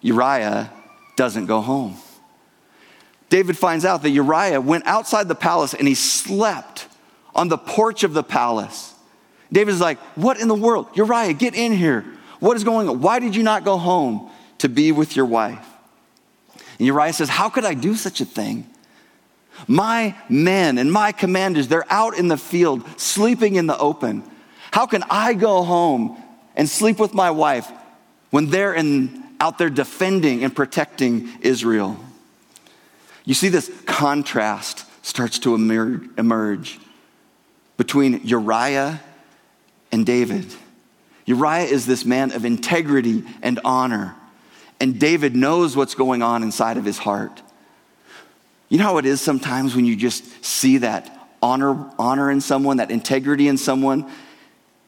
Uriah 0.00 0.72
doesn't 1.16 1.46
go 1.46 1.60
home. 1.60 1.96
David 3.28 3.56
finds 3.56 3.84
out 3.84 4.02
that 4.02 4.10
Uriah 4.10 4.60
went 4.60 4.86
outside 4.86 5.28
the 5.28 5.34
palace 5.34 5.74
and 5.74 5.88
he 5.88 5.94
slept 5.94 6.86
on 7.34 7.48
the 7.48 7.58
porch 7.58 8.04
of 8.04 8.14
the 8.14 8.22
palace. 8.22 8.94
David's 9.52 9.80
like, 9.80 9.98
What 10.16 10.40
in 10.40 10.48
the 10.48 10.54
world? 10.54 10.88
Uriah, 10.94 11.32
get 11.32 11.54
in 11.54 11.72
here. 11.72 12.04
What 12.40 12.56
is 12.56 12.64
going 12.64 12.88
on? 12.88 13.00
Why 13.00 13.18
did 13.18 13.34
you 13.34 13.42
not 13.42 13.64
go 13.64 13.78
home 13.78 14.30
to 14.58 14.68
be 14.68 14.92
with 14.92 15.16
your 15.16 15.26
wife? 15.26 15.66
And 16.78 16.86
Uriah 16.86 17.12
says, 17.12 17.28
How 17.28 17.48
could 17.48 17.64
I 17.64 17.74
do 17.74 17.94
such 17.94 18.20
a 18.20 18.24
thing? 18.24 18.68
My 19.66 20.16
men 20.28 20.78
and 20.78 20.92
my 20.92 21.12
commanders, 21.12 21.68
they're 21.68 21.90
out 21.90 22.16
in 22.16 22.28
the 22.28 22.36
field, 22.36 22.84
sleeping 23.00 23.56
in 23.56 23.66
the 23.66 23.78
open. 23.78 24.22
How 24.70 24.86
can 24.86 25.04
I 25.08 25.34
go 25.34 25.62
home 25.62 26.20
and 26.56 26.68
sleep 26.68 26.98
with 26.98 27.14
my 27.14 27.30
wife 27.30 27.70
when 28.30 28.50
they're 28.50 28.74
in, 28.74 29.22
out 29.40 29.58
there 29.58 29.70
defending 29.70 30.44
and 30.44 30.54
protecting 30.54 31.30
Israel? 31.40 31.98
You 33.24 33.34
see, 33.34 33.48
this 33.48 33.70
contrast 33.86 34.84
starts 35.04 35.38
to 35.40 35.54
emerge 35.54 36.78
between 37.76 38.20
Uriah 38.24 39.00
and 39.92 40.04
David. 40.04 40.52
Uriah 41.26 41.64
is 41.64 41.86
this 41.86 42.04
man 42.04 42.32
of 42.32 42.44
integrity 42.44 43.24
and 43.42 43.60
honor. 43.64 44.14
And 44.80 44.98
David 44.98 45.34
knows 45.36 45.76
what's 45.76 45.94
going 45.94 46.22
on 46.22 46.42
inside 46.42 46.76
of 46.76 46.84
his 46.84 46.98
heart. 46.98 47.40
You 48.74 48.78
know 48.78 48.86
how 48.86 48.98
it 48.98 49.06
is 49.06 49.20
sometimes 49.20 49.76
when 49.76 49.84
you 49.84 49.94
just 49.94 50.44
see 50.44 50.78
that 50.78 51.28
honor, 51.40 51.88
honor 51.96 52.28
in 52.28 52.40
someone, 52.40 52.78
that 52.78 52.90
integrity 52.90 53.46
in 53.46 53.56
someone, 53.56 54.10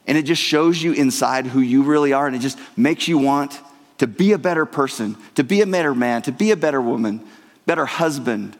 and 0.09 0.19
it 0.19 0.25
just 0.25 0.43
shows 0.43 0.83
you 0.83 0.93
inside 0.93 1.47
who 1.47 1.61
you 1.61 1.85
really 1.85 2.13
are, 2.13 2.27
and 2.27 2.35
it 2.35 2.41
just 2.41 2.59
makes 2.77 3.07
you 3.07 3.17
want 3.17 3.61
to 3.99 4.09
be 4.09 4.33
a 4.33 4.39
better 4.39 4.67
person, 4.67 5.17
to 5.37 5.45
be 5.45 5.61
a 5.61 5.67
better 5.69 5.95
man, 5.95 6.21
to 6.23 6.33
be 6.33 6.51
a 6.51 6.57
better 6.57 6.81
woman, 6.81 7.25
better 7.65 7.87
husband. 7.87 8.59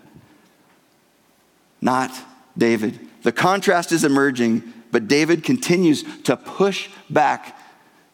Not 1.81 2.13
David. 2.57 3.01
The 3.25 3.33
contrast 3.33 3.91
is 3.91 4.05
emerging, 4.05 4.63
but 4.93 5.09
David 5.09 5.43
continues 5.43 6.05
to 6.23 6.37
push 6.37 6.89
back 7.11 7.59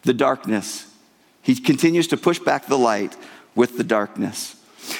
the 0.01 0.15
darkness 0.15 0.87
he 1.43 1.55
continues 1.55 2.07
to 2.07 2.17
push 2.17 2.39
back 2.39 2.65
the 2.65 2.77
light 2.77 3.15
with 3.53 3.77
the 3.77 3.83
darkness. 3.83 4.55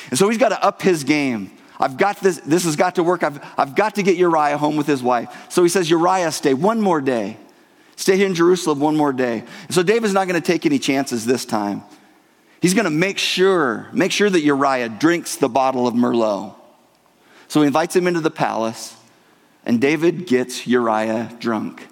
And 0.09 0.19
so 0.19 0.29
he's 0.29 0.37
got 0.37 0.49
to 0.49 0.63
up 0.63 0.81
his 0.81 1.03
game. 1.03 1.51
I've 1.83 1.97
got 1.97 2.21
this, 2.21 2.39
this 2.39 2.63
has 2.63 2.77
got 2.77 2.95
to 2.95 3.03
work. 3.03 3.23
I've, 3.23 3.43
I've 3.57 3.75
got 3.75 3.95
to 3.95 4.03
get 4.03 4.15
Uriah 4.15 4.57
home 4.57 4.77
with 4.77 4.87
his 4.87 5.03
wife. 5.03 5.47
So 5.49 5.63
he 5.63 5.67
says, 5.67 5.89
Uriah, 5.89 6.31
stay 6.31 6.53
one 6.53 6.79
more 6.79 7.01
day. 7.01 7.35
Stay 7.97 8.15
here 8.15 8.25
in 8.25 8.35
Jerusalem 8.35 8.79
one 8.79 8.95
more 8.95 9.11
day. 9.11 9.43
So 9.69 9.83
David's 9.83 10.13
not 10.13 10.29
going 10.29 10.41
to 10.41 10.45
take 10.45 10.65
any 10.65 10.79
chances 10.79 11.25
this 11.25 11.43
time. 11.43 11.83
He's 12.61 12.73
going 12.73 12.85
to 12.85 12.89
make 12.89 13.17
sure, 13.17 13.89
make 13.91 14.13
sure 14.13 14.29
that 14.29 14.39
Uriah 14.39 14.87
drinks 14.87 15.35
the 15.35 15.49
bottle 15.49 15.85
of 15.85 15.93
Merlot. 15.93 16.55
So 17.49 17.59
he 17.59 17.67
invites 17.67 17.93
him 17.93 18.07
into 18.07 18.21
the 18.21 18.31
palace, 18.31 18.95
and 19.65 19.81
David 19.81 20.25
gets 20.25 20.65
Uriah 20.65 21.35
drunk, 21.37 21.85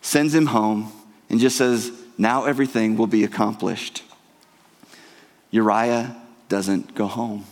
sends 0.00 0.34
him 0.34 0.46
home, 0.46 0.92
and 1.30 1.38
just 1.38 1.56
says, 1.56 1.92
now 2.18 2.46
everything 2.46 2.96
will 2.96 3.06
be 3.06 3.22
accomplished. 3.22 4.02
Uriah 5.52 6.20
doesn't 6.48 6.96
go 6.96 7.06
home. 7.06 7.44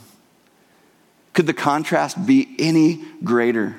Could 1.32 1.46
the 1.46 1.54
contrast 1.54 2.24
be 2.26 2.54
any 2.58 3.04
greater? 3.22 3.76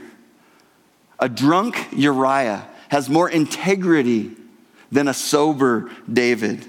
A 1.20 1.30
drunk 1.30 1.90
Uriah 1.92 2.68
has 2.90 3.10
more 3.10 3.30
integrity 3.30 4.32
than 4.92 5.08
a 5.08 5.14
sober 5.14 5.90
David. 6.12 6.66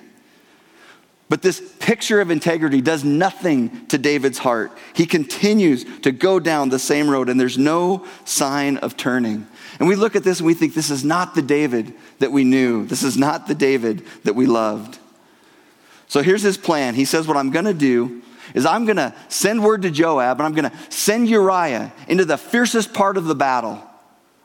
But 1.29 1.41
this 1.41 1.63
picture 1.79 2.21
of 2.21 2.31
integrity 2.31 2.83
does 2.83 3.05
nothing 3.05 3.87
to 3.87 3.97
David's 3.97 4.37
heart. 4.37 4.71
He 4.95 5.07
continues 5.07 5.85
to 6.01 6.13
go 6.13 6.39
down 6.39 6.69
the 6.69 6.79
same 6.79 7.09
road, 7.09 7.31
and 7.31 7.41
there's 7.41 7.57
no 7.57 8.05
sign 8.27 8.77
of 8.77 8.99
turning. 8.99 9.47
And 9.79 9.89
we 9.89 9.97
look 9.97 10.15
at 10.15 10.25
this 10.25 10.41
and 10.41 10.47
we 10.47 10.53
think, 10.53 10.75
this 10.75 10.91
is 10.91 11.05
not 11.05 11.35
the 11.35 11.41
David 11.41 11.95
that 12.19 12.33
we 12.33 12.45
knew. 12.45 12.85
This 12.85 13.03
is 13.03 13.17
not 13.17 13.47
the 13.47 13.55
David 13.55 14.05
that 14.25 14.35
we 14.35 14.45
loved. 14.45 14.99
So 16.07 16.23
here's 16.23 16.43
his 16.43 16.59
plan. 16.59 16.95
He 16.95 17.07
says, 17.07 17.27
What 17.27 17.39
I'm 17.39 17.51
going 17.51 17.65
to 17.65 17.73
do 17.73 18.21
is 18.55 18.67
I'm 18.67 18.85
going 18.85 18.97
to 18.97 19.15
send 19.29 19.63
word 19.63 19.83
to 19.83 19.91
Joab, 19.91 20.39
and 20.39 20.47
I'm 20.47 20.55
going 20.55 20.71
to 20.71 20.77
send 20.91 21.29
Uriah 21.29 21.93
into 22.09 22.25
the 22.25 22.37
fiercest 22.37 22.93
part 22.93 23.17
of 23.17 23.25
the 23.25 23.35
battle 23.35 23.83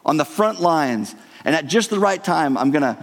on 0.05 0.17
the 0.17 0.25
front 0.25 0.61
lines. 0.61 1.15
And 1.45 1.55
at 1.55 1.67
just 1.67 1.89
the 1.89 1.99
right 1.99 2.23
time, 2.23 2.57
I'm 2.57 2.71
going 2.71 2.83
to 2.83 2.97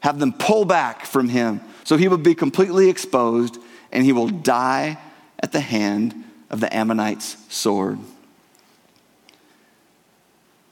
have 0.00 0.18
them 0.18 0.32
pull 0.32 0.64
back 0.64 1.06
from 1.06 1.28
him 1.30 1.60
So 1.84 1.98
he 1.98 2.08
will 2.08 2.18
be 2.18 2.34
completely 2.34 2.88
exposed 2.88 3.58
and 3.92 4.04
he 4.04 4.12
will 4.12 4.28
die 4.28 4.98
at 5.38 5.52
the 5.52 5.60
hand 5.60 6.24
of 6.50 6.60
the 6.60 6.74
Ammonites' 6.74 7.36
sword. 7.48 7.98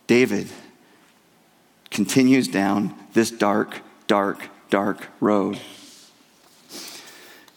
David 0.07 0.49
continues 1.91 2.49
down 2.49 2.95
this 3.13 3.31
dark, 3.31 3.81
dark, 4.07 4.49
dark 4.71 5.09
road. 5.21 5.59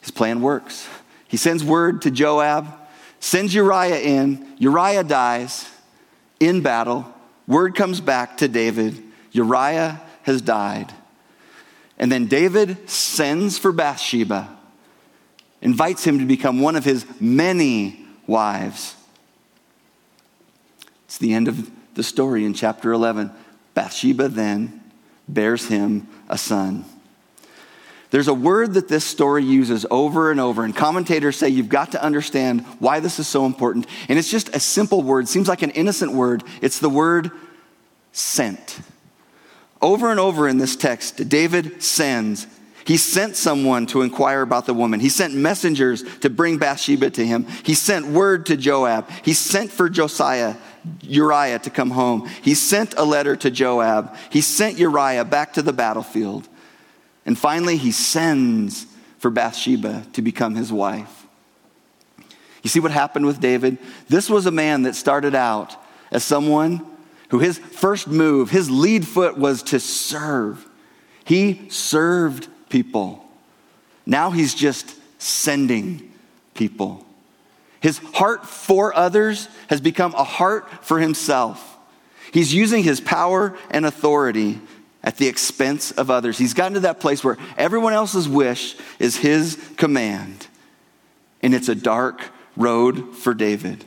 His 0.01 0.11
plan 0.13 0.41
works. 0.41 0.87
He 1.35 1.37
sends 1.37 1.65
word 1.65 2.03
to 2.03 2.11
Joab, 2.11 2.65
sends 3.19 3.53
Uriah 3.53 3.99
in. 3.99 4.55
Uriah 4.57 5.03
dies 5.03 5.67
in 6.39 6.61
battle. 6.61 7.13
Word 7.45 7.75
comes 7.75 7.99
back 7.99 8.37
to 8.37 8.47
David 8.47 9.03
Uriah 9.33 10.01
has 10.23 10.41
died. 10.41 10.93
And 11.99 12.09
then 12.09 12.27
David 12.27 12.89
sends 12.89 13.57
for 13.57 13.73
Bathsheba, 13.73 14.47
invites 15.61 16.07
him 16.07 16.19
to 16.19 16.25
become 16.25 16.61
one 16.61 16.77
of 16.77 16.85
his 16.85 17.05
many 17.19 18.05
wives. 18.27 18.95
It's 21.03 21.17
the 21.17 21.33
end 21.33 21.49
of 21.49 21.69
the 21.95 22.03
story 22.03 22.45
in 22.45 22.53
chapter 22.53 22.93
11. 22.93 23.29
Bathsheba 23.73 24.29
then 24.29 24.81
bears 25.27 25.67
him 25.67 26.07
a 26.29 26.37
son. 26.37 26.85
There's 28.11 28.27
a 28.27 28.33
word 28.33 28.75
that 28.75 28.87
this 28.87 29.03
story 29.03 29.43
uses 29.43 29.85
over 29.89 30.31
and 30.31 30.39
over, 30.39 30.63
and 30.63 30.75
commentators 30.75 31.35
say 31.37 31.49
you've 31.49 31.69
got 31.69 31.91
to 31.93 32.03
understand 32.03 32.61
why 32.79 32.99
this 32.99 33.19
is 33.19 33.27
so 33.27 33.45
important. 33.45 33.87
And 34.07 34.19
it's 34.19 34.31
just 34.31 34.55
a 34.55 34.59
simple 34.59 35.01
word, 35.01 35.27
seems 35.27 35.47
like 35.47 35.63
an 35.63 35.71
innocent 35.71 36.13
word. 36.13 36.43
It's 36.61 36.79
the 36.79 36.89
word 36.89 37.31
sent. 38.11 38.79
Over 39.81 40.11
and 40.11 40.19
over 40.19 40.47
in 40.47 40.57
this 40.57 40.75
text, 40.75 41.27
David 41.27 41.83
sends. 41.83 42.47
He 42.85 42.97
sent 42.97 43.35
someone 43.35 43.87
to 43.87 44.03
inquire 44.03 44.41
about 44.41 44.67
the 44.67 44.73
woman. 44.73 44.99
He 44.99 45.09
sent 45.09 45.33
messengers 45.33 46.03
to 46.19 46.29
bring 46.29 46.59
Bathsheba 46.59 47.09
to 47.09 47.25
him. 47.25 47.47
He 47.63 47.73
sent 47.73 48.05
word 48.05 48.45
to 48.45 48.57
Joab. 48.57 49.09
He 49.23 49.33
sent 49.33 49.71
for 49.71 49.89
Josiah, 49.89 50.55
Uriah 51.01 51.59
to 51.59 51.71
come 51.71 51.89
home. 51.89 52.29
He 52.43 52.53
sent 52.53 52.93
a 52.95 53.03
letter 53.03 53.35
to 53.37 53.49
Joab. 53.49 54.15
He 54.29 54.41
sent 54.41 54.77
Uriah 54.77 55.25
back 55.25 55.53
to 55.53 55.63
the 55.63 55.73
battlefield. 55.73 56.47
And 57.25 57.37
finally, 57.37 57.77
he 57.77 57.91
sends 57.91 58.85
for 59.17 59.29
Bathsheba 59.31 60.05
to 60.13 60.21
become 60.21 60.55
his 60.55 60.71
wife. 60.71 61.25
You 62.61 62.69
see 62.69 62.79
what 62.79 62.91
happened 62.91 63.25
with 63.25 63.39
David? 63.39 63.77
This 64.07 64.29
was 64.29 64.45
a 64.45 64.51
man 64.51 64.83
that 64.83 64.95
started 64.95 65.35
out 65.35 65.75
as 66.11 66.23
someone 66.23 66.85
who 67.29 67.39
his 67.39 67.57
first 67.57 68.07
move, 68.07 68.49
his 68.49 68.69
lead 68.69 69.07
foot 69.07 69.37
was 69.37 69.63
to 69.63 69.79
serve. 69.79 70.67
He 71.23 71.69
served 71.69 72.47
people. 72.69 73.25
Now 74.05 74.31
he's 74.31 74.53
just 74.53 74.95
sending 75.19 76.11
people. 76.53 77.05
His 77.79 77.97
heart 77.97 78.47
for 78.47 78.95
others 78.95 79.47
has 79.67 79.81
become 79.81 80.13
a 80.15 80.23
heart 80.23 80.85
for 80.85 80.99
himself. 80.99 81.77
He's 82.31 82.53
using 82.53 82.83
his 82.83 82.99
power 82.99 83.55
and 83.69 83.85
authority 83.85 84.59
at 85.05 85.17
the 85.17 85.27
expense 85.27 85.91
of 85.91 86.09
others. 86.09 86.37
He's 86.37 86.55
gotten 86.55 86.73
to 86.73 86.79
that 86.81 86.99
place 86.99 87.23
where 87.23 87.37
everyone 87.57 87.93
else's 87.93 88.27
wish 88.27 88.75
is 88.99 89.15
his 89.15 89.57
command. 89.77 90.47
And 91.41 91.53
it's 91.53 91.69
a 91.69 91.75
dark 91.75 92.31
road 92.57 93.15
for 93.15 93.35
David. 93.35 93.85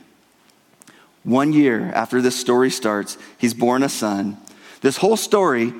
One 1.23 1.51
year 1.51 1.91
after 1.93 2.21
this 2.21 2.39
story 2.39 2.71
starts, 2.71 3.17
he's 3.37 3.53
born 3.53 3.83
a 3.83 3.89
son. 3.89 4.37
This 4.79 4.95
whole 4.95 5.17
story 5.17 5.73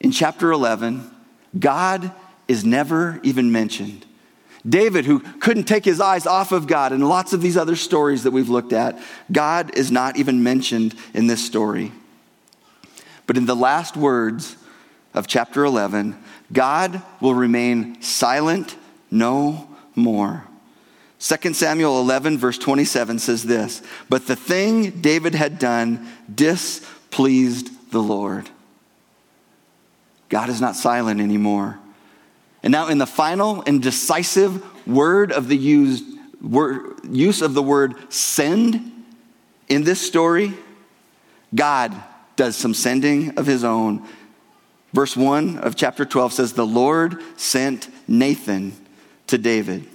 in 0.00 0.12
chapter 0.12 0.52
11, 0.52 1.10
God 1.58 2.12
is 2.46 2.64
never 2.64 3.18
even 3.22 3.50
mentioned. 3.50 4.04
David, 4.68 5.06
who 5.06 5.20
couldn't 5.20 5.64
take 5.64 5.86
his 5.86 6.00
eyes 6.00 6.26
off 6.26 6.52
of 6.52 6.66
God, 6.66 6.92
and 6.92 7.08
lots 7.08 7.32
of 7.32 7.40
these 7.40 7.56
other 7.56 7.76
stories 7.76 8.24
that 8.24 8.32
we've 8.32 8.50
looked 8.50 8.74
at, 8.74 9.00
God 9.32 9.76
is 9.78 9.90
not 9.90 10.18
even 10.18 10.42
mentioned 10.42 10.94
in 11.14 11.26
this 11.26 11.44
story. 11.44 11.90
But 13.28 13.36
in 13.36 13.44
the 13.44 13.54
last 13.54 13.94
words 13.94 14.56
of 15.12 15.26
chapter 15.26 15.62
11, 15.62 16.18
God 16.50 17.02
will 17.20 17.34
remain 17.34 18.00
silent 18.00 18.74
no 19.10 19.68
more. 19.94 20.44
2 21.20 21.52
Samuel 21.52 22.00
11, 22.00 22.38
verse 22.38 22.56
27 22.56 23.18
says 23.18 23.44
this 23.44 23.82
But 24.08 24.26
the 24.26 24.34
thing 24.34 25.02
David 25.02 25.34
had 25.34 25.58
done 25.58 26.08
displeased 26.34 27.90
the 27.90 28.02
Lord. 28.02 28.48
God 30.30 30.48
is 30.48 30.60
not 30.60 30.74
silent 30.74 31.20
anymore. 31.20 31.78
And 32.62 32.72
now, 32.72 32.88
in 32.88 32.96
the 32.96 33.06
final 33.06 33.62
and 33.66 33.82
decisive 33.82 34.64
word 34.86 35.32
of 35.32 35.48
the 35.48 35.56
used, 35.56 36.04
word, 36.40 36.98
use 37.04 37.42
of 37.42 37.52
the 37.52 37.62
word 37.62 37.94
send 38.10 39.04
in 39.68 39.84
this 39.84 40.00
story, 40.00 40.54
God 41.54 41.94
does 42.38 42.56
some 42.56 42.72
sending 42.72 43.36
of 43.36 43.46
his 43.46 43.64
own. 43.64 44.06
Verse 44.94 45.16
1 45.16 45.58
of 45.58 45.74
chapter 45.74 46.04
12 46.04 46.32
says, 46.32 46.52
The 46.52 46.64
Lord 46.64 47.20
sent 47.36 47.88
Nathan 48.08 48.72
to 49.26 49.36
David. 49.36 49.86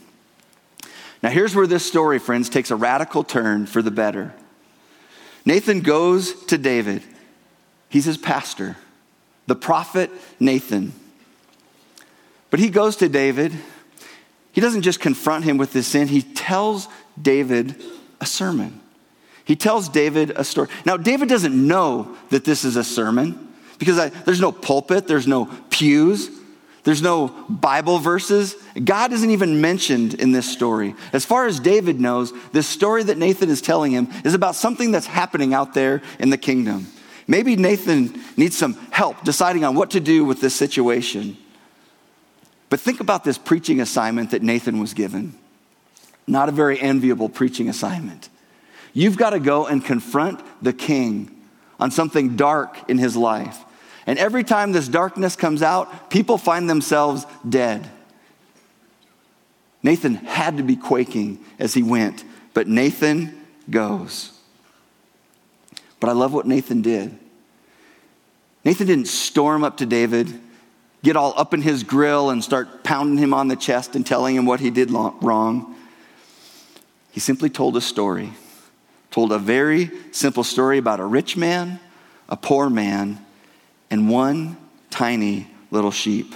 Now, 1.23 1.29
here's 1.29 1.56
where 1.56 1.65
this 1.65 1.86
story, 1.86 2.19
friends, 2.19 2.49
takes 2.49 2.69
a 2.69 2.75
radical 2.75 3.23
turn 3.23 3.65
for 3.65 3.82
the 3.82 3.91
better. 3.91 4.36
Nathan 5.45 5.79
goes 5.79 6.34
to 6.45 6.58
David, 6.58 7.01
he's 7.89 8.06
his 8.06 8.17
pastor, 8.17 8.75
the 9.47 9.56
prophet 9.56 10.12
Nathan. 10.39 10.91
But 12.49 12.60
he 12.60 12.69
goes 12.69 12.97
to 12.97 13.10
David. 13.10 13.53
He 14.51 14.62
doesn't 14.62 14.84
just 14.84 14.99
confront 14.99 15.45
him 15.45 15.58
with 15.58 15.73
his 15.73 15.88
sin, 15.88 16.10
he 16.10 16.21
tells 16.21 16.88
David 17.19 17.82
a 18.19 18.25
sermon. 18.25 18.83
He 19.45 19.56
tells 19.56 19.89
David 19.89 20.32
a 20.36 20.43
story. 20.43 20.69
Now, 20.86 20.97
David 20.97 21.29
doesn't 21.29 21.56
know 21.56 22.15
that 22.29 22.45
this 22.45 22.63
is 22.63 22.75
a 22.75 22.84
sermon 22.84 23.53
because 23.77 23.99
I, 23.99 24.10
there's 24.10 24.39
no 24.39 24.51
pulpit, 24.51 25.08
there's 25.08 25.27
no 25.27 25.45
pews, 25.69 26.29
there's 26.84 27.01
no 27.01 27.27
Bible 27.49 27.99
verses. 27.99 28.56
God 28.84 29.13
isn't 29.13 29.29
even 29.29 29.62
mentioned 29.62 30.15
in 30.15 30.32
this 30.32 30.49
story. 30.49 30.95
As 31.13 31.25
far 31.25 31.45
as 31.45 31.60
David 31.60 31.99
knows, 31.99 32.34
this 32.51 32.67
story 32.67 33.03
that 33.03 33.17
Nathan 33.17 33.49
is 33.49 33.62
telling 33.62 33.91
him 33.91 34.10
is 34.25 34.34
about 34.34 34.56
something 34.56 34.91
that's 34.91 35.06
happening 35.06 35.53
out 35.53 35.73
there 35.73 36.01
in 36.19 36.29
the 36.29 36.38
kingdom. 36.38 36.88
Maybe 37.27 37.56
Nathan 37.56 38.21
needs 38.36 38.58
some 38.58 38.73
help 38.91 39.23
deciding 39.23 39.63
on 39.63 39.75
what 39.75 39.91
to 39.91 40.01
do 40.01 40.25
with 40.25 40.41
this 40.41 40.56
situation. 40.56 41.38
But 42.69 42.82
think 42.82 42.99
about 42.99 43.23
this 43.23 43.38
preaching 43.38 43.79
assignment 43.79 44.32
that 44.32 44.41
Nathan 44.41 44.79
was 44.79 44.93
given. 44.93 45.36
Not 46.27 46.49
a 46.49 46.51
very 46.51 46.79
enviable 46.79 47.29
preaching 47.29 47.69
assignment. 47.69 48.29
You've 48.93 49.17
got 49.17 49.32
to 49.32 49.39
go 49.39 49.65
and 49.65 49.84
confront 49.84 50.41
the 50.62 50.73
king 50.73 51.29
on 51.79 51.91
something 51.91 52.36
dark 52.36 52.89
in 52.89 52.97
his 52.97 53.17
life. 53.17 53.60
And 54.06 54.19
every 54.19 54.43
time 54.43 54.71
this 54.71 54.88
darkness 54.88 55.36
comes 55.36 55.62
out, 55.62 56.10
people 56.10 56.38
find 56.38 56.69
themselves 56.69 57.25
dead. 57.47 57.89
Nathan 59.82 60.15
had 60.15 60.58
to 60.58 60.63
be 60.63 60.75
quaking 60.75 61.43
as 61.60 61.73
he 61.73 61.84
went, 61.84 62.23
but 62.53 62.67
Nathan 62.67 63.38
goes. 63.69 64.32
But 65.99 66.10
I 66.10 66.13
love 66.13 66.34
what 66.34 66.45
Nathan 66.45 66.82
did. 66.82 67.17
Nathan 68.63 68.88
didn't 68.88 69.08
storm 69.08 69.63
up 69.63 69.77
to 69.77 69.86
David, 69.86 70.39
get 71.01 71.17
all 71.17 71.34
up 71.36 71.53
in 71.53 71.62
his 71.62 71.84
grill, 71.84 72.29
and 72.29 72.43
start 72.43 72.84
pounding 72.84 73.17
him 73.17 73.34
on 73.34 73.47
the 73.47 73.56
chest 73.56 73.95
and 73.95 74.06
telling 74.06 74.36
him 74.36 74.45
what 74.45 74.60
he 74.60 74.69
did 74.69 74.91
wrong. 74.91 75.75
He 77.12 77.19
simply 77.19 77.49
told 77.49 77.75
a 77.75 77.82
story 77.82 78.32
told 79.13 79.32
a 79.32 79.38
very 79.38 79.91
simple 80.12 80.43
story 80.43 80.80
about 80.80 80.99
a 80.99 81.06
rich 81.06 81.38
man, 81.38 81.80
a 82.28 82.36
poor 82.36 82.67
man, 82.67 83.23
and 83.91 84.10
one 84.10 84.58
tiny 84.89 85.45
little 85.69 85.91
sheep. 85.91 86.34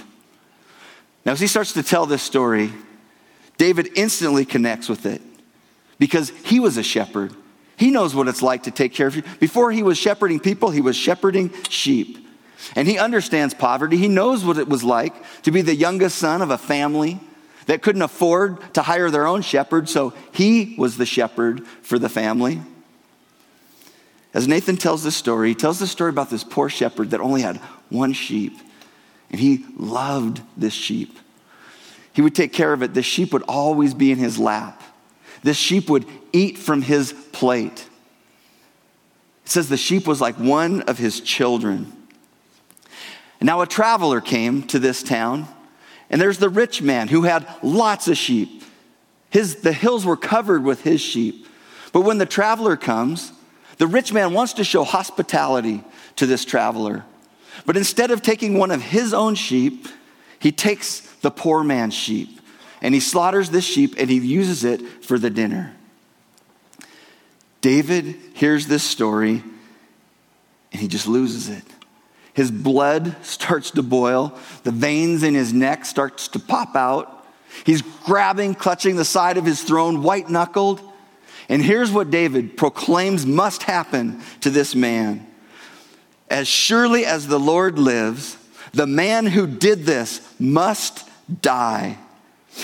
Now, 1.26 1.32
as 1.32 1.40
he 1.40 1.48
starts 1.48 1.72
to 1.72 1.82
tell 1.82 2.06
this 2.06 2.22
story, 2.22 2.72
David 3.56 3.90
instantly 3.96 4.44
connects 4.44 4.88
with 4.88 5.06
it 5.06 5.20
because 5.98 6.30
he 6.44 6.60
was 6.60 6.76
a 6.76 6.84
shepherd. 6.84 7.34
He 7.76 7.90
knows 7.90 8.14
what 8.14 8.28
it's 8.28 8.42
like 8.42 8.62
to 8.62 8.70
take 8.70 8.94
care 8.94 9.08
of 9.08 9.16
you. 9.16 9.22
Before 9.40 9.72
he 9.72 9.82
was 9.82 9.98
shepherding 9.98 10.38
people, 10.38 10.70
he 10.70 10.80
was 10.80 10.94
shepherding 10.94 11.52
sheep. 11.68 12.28
And 12.76 12.86
he 12.86 12.96
understands 12.96 13.54
poverty. 13.54 13.96
He 13.96 14.06
knows 14.06 14.44
what 14.44 14.56
it 14.56 14.68
was 14.68 14.84
like 14.84 15.14
to 15.42 15.50
be 15.50 15.62
the 15.62 15.74
youngest 15.74 16.16
son 16.16 16.42
of 16.42 16.50
a 16.50 16.58
family 16.58 17.18
that 17.68 17.82
couldn't 17.82 18.00
afford 18.00 18.74
to 18.74 18.80
hire 18.80 19.10
their 19.10 19.26
own 19.26 19.42
shepherd, 19.42 19.90
so 19.90 20.14
he 20.32 20.74
was 20.78 20.96
the 20.96 21.04
shepherd 21.04 21.66
for 21.82 21.98
the 21.98 22.08
family. 22.08 22.62
As 24.32 24.48
Nathan 24.48 24.78
tells 24.78 25.04
this 25.04 25.16
story, 25.16 25.50
he 25.50 25.54
tells 25.54 25.78
the 25.78 25.86
story 25.86 26.08
about 26.08 26.30
this 26.30 26.42
poor 26.42 26.70
shepherd 26.70 27.10
that 27.10 27.20
only 27.20 27.42
had 27.42 27.58
one 27.90 28.14
sheep, 28.14 28.58
and 29.30 29.38
he 29.38 29.66
loved 29.76 30.40
this 30.56 30.72
sheep. 30.72 31.18
He 32.14 32.22
would 32.22 32.34
take 32.34 32.54
care 32.54 32.72
of 32.72 32.82
it. 32.82 32.94
The 32.94 33.02
sheep 33.02 33.34
would 33.34 33.44
always 33.46 33.92
be 33.92 34.12
in 34.12 34.18
his 34.18 34.38
lap. 34.38 34.82
This 35.42 35.58
sheep 35.58 35.90
would 35.90 36.06
eat 36.32 36.56
from 36.56 36.80
his 36.80 37.12
plate. 37.32 37.86
It 39.44 39.50
says 39.50 39.68
the 39.68 39.76
sheep 39.76 40.06
was 40.06 40.22
like 40.22 40.36
one 40.36 40.80
of 40.82 40.96
his 40.96 41.20
children. 41.20 41.92
Now 43.42 43.60
a 43.60 43.66
traveler 43.66 44.22
came 44.22 44.62
to 44.68 44.78
this 44.78 45.02
town 45.02 45.48
And 46.10 46.20
there's 46.20 46.38
the 46.38 46.48
rich 46.48 46.80
man 46.80 47.08
who 47.08 47.22
had 47.22 47.46
lots 47.62 48.08
of 48.08 48.16
sheep. 48.16 48.62
His, 49.30 49.56
the 49.56 49.72
hills 49.72 50.06
were 50.06 50.16
covered 50.16 50.64
with 50.64 50.82
his 50.82 51.00
sheep. 51.00 51.46
But 51.92 52.00
when 52.02 52.18
the 52.18 52.26
traveler 52.26 52.76
comes, 52.76 53.32
the 53.76 53.86
rich 53.86 54.12
man 54.12 54.32
wants 54.32 54.54
to 54.54 54.64
show 54.64 54.84
hospitality 54.84 55.84
to 56.16 56.26
this 56.26 56.44
traveler. 56.44 57.04
But 57.66 57.76
instead 57.76 58.10
of 58.10 58.22
taking 58.22 58.58
one 58.58 58.70
of 58.70 58.82
his 58.82 59.12
own 59.12 59.34
sheep, 59.34 59.86
he 60.38 60.52
takes 60.52 61.00
the 61.00 61.30
poor 61.30 61.62
man's 61.64 61.94
sheep 61.94 62.40
and 62.80 62.94
he 62.94 63.00
slaughters 63.00 63.50
this 63.50 63.64
sheep 63.64 63.94
and 63.98 64.08
he 64.08 64.18
uses 64.18 64.64
it 64.64 64.80
for 65.04 65.18
the 65.18 65.30
dinner. 65.30 65.74
David 67.60 68.16
hears 68.34 68.66
this 68.66 68.84
story 68.84 69.42
and 70.72 70.80
he 70.80 70.88
just 70.88 71.06
loses 71.08 71.48
it. 71.48 71.64
His 72.38 72.52
blood 72.52 73.16
starts 73.22 73.72
to 73.72 73.82
boil, 73.82 74.32
the 74.62 74.70
veins 74.70 75.24
in 75.24 75.34
his 75.34 75.52
neck 75.52 75.84
starts 75.84 76.28
to 76.28 76.38
pop 76.38 76.76
out. 76.76 77.26
He's 77.64 77.82
grabbing, 77.82 78.54
clutching 78.54 78.94
the 78.94 79.04
side 79.04 79.38
of 79.38 79.44
his 79.44 79.60
throne, 79.60 80.04
white-knuckled. 80.04 80.80
And 81.48 81.60
here's 81.60 81.90
what 81.90 82.12
David 82.12 82.56
proclaims 82.56 83.26
must 83.26 83.64
happen 83.64 84.22
to 84.42 84.50
this 84.50 84.76
man. 84.76 85.26
As 86.30 86.46
surely 86.46 87.04
as 87.04 87.26
the 87.26 87.40
Lord 87.40 87.76
lives, 87.76 88.36
the 88.70 88.86
man 88.86 89.26
who 89.26 89.48
did 89.48 89.84
this 89.84 90.20
must 90.38 91.08
die. 91.42 91.98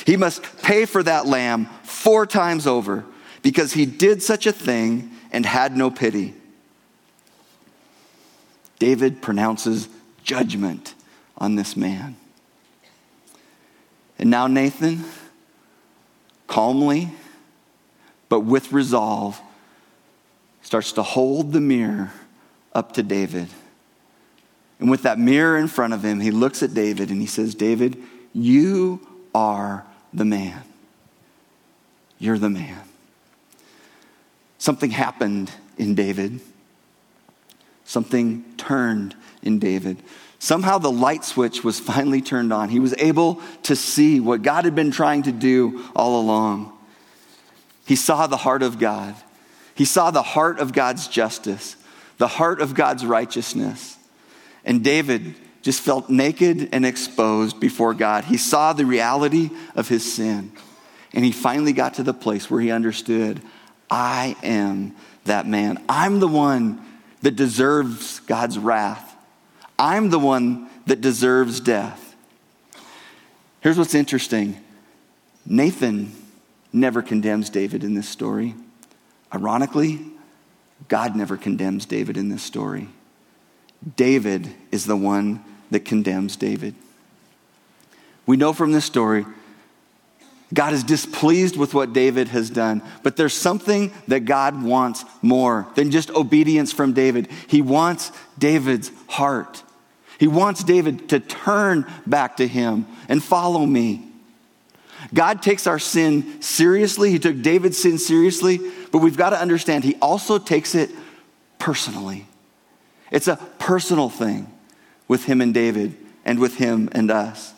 He 0.06 0.16
must 0.16 0.62
pay 0.62 0.84
for 0.84 1.02
that 1.02 1.26
lamb 1.26 1.66
four 1.82 2.26
times 2.26 2.68
over 2.68 3.04
because 3.42 3.72
he 3.72 3.86
did 3.86 4.22
such 4.22 4.46
a 4.46 4.52
thing 4.52 5.10
and 5.32 5.44
had 5.44 5.76
no 5.76 5.90
pity. 5.90 6.34
David 8.84 9.22
pronounces 9.22 9.88
judgment 10.24 10.92
on 11.38 11.56
this 11.56 11.74
man. 11.74 12.16
And 14.18 14.28
now 14.28 14.46
Nathan, 14.46 15.02
calmly, 16.48 17.08
but 18.28 18.40
with 18.40 18.72
resolve, 18.72 19.40
starts 20.60 20.92
to 20.92 21.02
hold 21.02 21.54
the 21.54 21.62
mirror 21.62 22.12
up 22.74 22.92
to 22.92 23.02
David. 23.02 23.48
And 24.78 24.90
with 24.90 25.04
that 25.04 25.18
mirror 25.18 25.56
in 25.56 25.68
front 25.68 25.94
of 25.94 26.04
him, 26.04 26.20
he 26.20 26.30
looks 26.30 26.62
at 26.62 26.74
David 26.74 27.08
and 27.08 27.22
he 27.22 27.26
says, 27.26 27.54
David, 27.54 27.96
you 28.34 29.00
are 29.34 29.86
the 30.12 30.26
man. 30.26 30.62
You're 32.18 32.38
the 32.38 32.50
man. 32.50 32.82
Something 34.58 34.90
happened 34.90 35.50
in 35.78 35.94
David. 35.94 36.42
Something 37.84 38.44
turned 38.56 39.14
in 39.42 39.58
David. 39.58 40.02
Somehow 40.38 40.78
the 40.78 40.90
light 40.90 41.24
switch 41.24 41.64
was 41.64 41.80
finally 41.80 42.20
turned 42.20 42.52
on. 42.52 42.68
He 42.68 42.80
was 42.80 42.94
able 42.98 43.40
to 43.64 43.76
see 43.76 44.20
what 44.20 44.42
God 44.42 44.64
had 44.64 44.74
been 44.74 44.90
trying 44.90 45.22
to 45.22 45.32
do 45.32 45.84
all 45.94 46.20
along. 46.20 46.72
He 47.86 47.96
saw 47.96 48.26
the 48.26 48.36
heart 48.36 48.62
of 48.62 48.78
God. 48.78 49.14
He 49.74 49.84
saw 49.84 50.10
the 50.10 50.22
heart 50.22 50.58
of 50.58 50.72
God's 50.72 51.08
justice, 51.08 51.76
the 52.18 52.28
heart 52.28 52.60
of 52.60 52.74
God's 52.74 53.04
righteousness. 53.04 53.96
And 54.64 54.84
David 54.84 55.34
just 55.62 55.80
felt 55.80 56.10
naked 56.10 56.68
and 56.72 56.84
exposed 56.84 57.58
before 57.58 57.94
God. 57.94 58.24
He 58.24 58.36
saw 58.36 58.72
the 58.72 58.86
reality 58.86 59.50
of 59.74 59.88
his 59.88 60.14
sin. 60.14 60.52
And 61.14 61.24
he 61.24 61.32
finally 61.32 61.72
got 61.72 61.94
to 61.94 62.02
the 62.02 62.14
place 62.14 62.50
where 62.50 62.60
he 62.60 62.70
understood 62.70 63.40
I 63.90 64.36
am 64.42 64.94
that 65.24 65.46
man. 65.46 65.82
I'm 65.88 66.20
the 66.20 66.28
one 66.28 66.84
that 67.24 67.36
deserves 67.36 68.20
God's 68.20 68.58
wrath. 68.58 69.16
I'm 69.78 70.10
the 70.10 70.18
one 70.18 70.68
that 70.86 71.00
deserves 71.00 71.58
death. 71.58 72.14
Here's 73.60 73.78
what's 73.78 73.94
interesting 73.94 74.62
Nathan 75.46 76.12
never 76.70 77.00
condemns 77.00 77.48
David 77.48 77.82
in 77.82 77.94
this 77.94 78.08
story. 78.08 78.54
Ironically, 79.34 80.04
God 80.88 81.16
never 81.16 81.38
condemns 81.38 81.86
David 81.86 82.18
in 82.18 82.28
this 82.28 82.42
story. 82.42 82.88
David 83.96 84.52
is 84.70 84.84
the 84.84 84.96
one 84.96 85.42
that 85.70 85.86
condemns 85.86 86.36
David. 86.36 86.74
We 88.26 88.36
know 88.36 88.52
from 88.52 88.72
this 88.72 88.84
story, 88.84 89.24
God 90.54 90.72
is 90.72 90.84
displeased 90.84 91.56
with 91.56 91.74
what 91.74 91.92
David 91.92 92.28
has 92.28 92.48
done, 92.48 92.80
but 93.02 93.16
there's 93.16 93.34
something 93.34 93.92
that 94.06 94.20
God 94.20 94.62
wants 94.62 95.04
more 95.20 95.66
than 95.74 95.90
just 95.90 96.10
obedience 96.10 96.72
from 96.72 96.92
David. 96.92 97.28
He 97.48 97.60
wants 97.60 98.12
David's 98.38 98.92
heart. 99.08 99.62
He 100.18 100.28
wants 100.28 100.62
David 100.62 101.08
to 101.08 101.18
turn 101.18 101.86
back 102.06 102.36
to 102.36 102.46
him 102.46 102.86
and 103.08 103.22
follow 103.22 103.66
me. 103.66 104.08
God 105.12 105.42
takes 105.42 105.66
our 105.66 105.80
sin 105.80 106.40
seriously. 106.40 107.10
He 107.10 107.18
took 107.18 107.42
David's 107.42 107.78
sin 107.78 107.98
seriously, 107.98 108.60
but 108.92 108.98
we've 108.98 109.16
got 109.16 109.30
to 109.30 109.40
understand 109.40 109.82
he 109.82 109.96
also 109.96 110.38
takes 110.38 110.74
it 110.76 110.90
personally. 111.58 112.26
It's 113.10 113.28
a 113.28 113.36
personal 113.58 114.08
thing 114.08 114.52
with 115.08 115.24
him 115.24 115.40
and 115.40 115.52
David 115.52 115.96
and 116.24 116.38
with 116.38 116.56
him 116.56 116.88
and 116.92 117.10
us. 117.10 117.52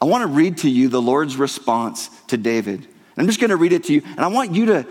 I 0.00 0.06
want 0.06 0.22
to 0.22 0.28
read 0.28 0.58
to 0.58 0.70
you 0.70 0.88
the 0.88 1.02
Lord's 1.02 1.36
response 1.36 2.08
to 2.28 2.36
David. 2.36 2.86
I'm 3.16 3.26
just 3.26 3.40
going 3.40 3.50
to 3.50 3.56
read 3.56 3.72
it 3.72 3.84
to 3.84 3.92
you, 3.92 4.02
and 4.04 4.20
I 4.20 4.28
want 4.28 4.54
you 4.54 4.66
to 4.66 4.86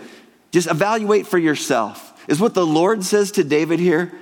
just 0.52 0.70
evaluate 0.70 1.26
for 1.26 1.38
yourself. 1.38 2.06
Is 2.28 2.40
what 2.40 2.54
the 2.54 2.66
Lord 2.66 3.02
says 3.02 3.32
to 3.32 3.44
David 3.44 3.80
here, 3.80 4.12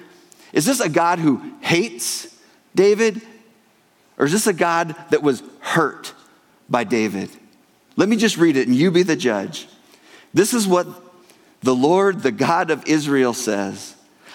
is 0.52 0.64
this 0.64 0.80
a 0.80 0.88
God 0.88 1.18
who 1.18 1.42
hates 1.60 2.34
David? 2.74 3.20
Or 4.16 4.26
is 4.26 4.32
this 4.32 4.46
a 4.46 4.52
God 4.52 4.96
that 5.10 5.22
was 5.22 5.42
hurt 5.60 6.14
by 6.68 6.84
David? 6.84 7.28
Let 7.96 8.08
me 8.08 8.16
just 8.16 8.38
read 8.38 8.56
it 8.56 8.66
and 8.66 8.76
you 8.76 8.90
be 8.90 9.02
the 9.02 9.16
judge. 9.16 9.68
This 10.32 10.54
is 10.54 10.66
what 10.66 10.86
the 11.60 11.74
Lord, 11.74 12.22
the 12.22 12.32
God 12.32 12.70
of 12.70 12.86
Israel, 12.86 13.34
says 13.34 13.94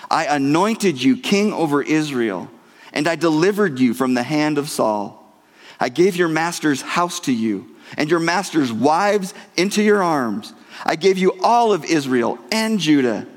I 0.09 0.25
anointed 0.25 1.01
you 1.01 1.17
king 1.17 1.53
over 1.53 1.81
Israel, 1.81 2.49
and 2.91 3.07
I 3.07 3.15
delivered 3.15 3.79
you 3.79 3.93
from 3.93 4.13
the 4.13 4.23
hand 4.23 4.57
of 4.57 4.69
Saul. 4.69 5.22
I 5.83 5.89
gave 5.89 6.15
your 6.15 6.29
master's 6.29 6.81
house 6.81 7.19
to 7.21 7.33
you, 7.33 7.75
and 7.97 8.09
your 8.09 8.21
master's 8.21 8.71
wives 8.71 9.33
into 9.57 9.83
your 9.83 10.01
arms. 10.01 10.53
I 10.85 10.95
gave 10.95 11.17
you 11.17 11.37
all 11.43 11.73
of 11.73 11.83
Israel 11.83 12.39
and 12.53 12.79
Judah. 12.79 13.27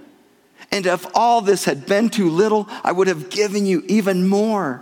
And 0.71 0.87
if 0.87 1.05
all 1.13 1.41
this 1.41 1.65
had 1.65 1.87
been 1.87 2.09
too 2.09 2.31
little, 2.31 2.69
I 2.85 2.93
would 2.93 3.09
have 3.09 3.31
given 3.31 3.67
you 3.67 3.83
even 3.89 4.29
more. 4.29 4.81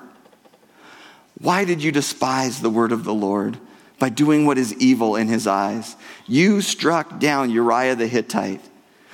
Why 1.39 1.65
did 1.65 1.83
you 1.83 1.91
despise 1.91 2.61
the 2.61 2.69
word 2.69 2.93
of 2.93 3.05
the 3.05 3.15
Lord? 3.15 3.59
by 3.97 4.09
doing 4.11 4.45
what 4.45 4.59
is 4.59 4.75
evil 4.75 5.17
in 5.17 5.29
his 5.29 5.47
eyes. 5.47 5.97
You 6.27 6.61
struck 6.61 7.21
down 7.21 7.51
Uriah 7.51 7.95
the 7.95 8.09
Hittite 8.09 8.61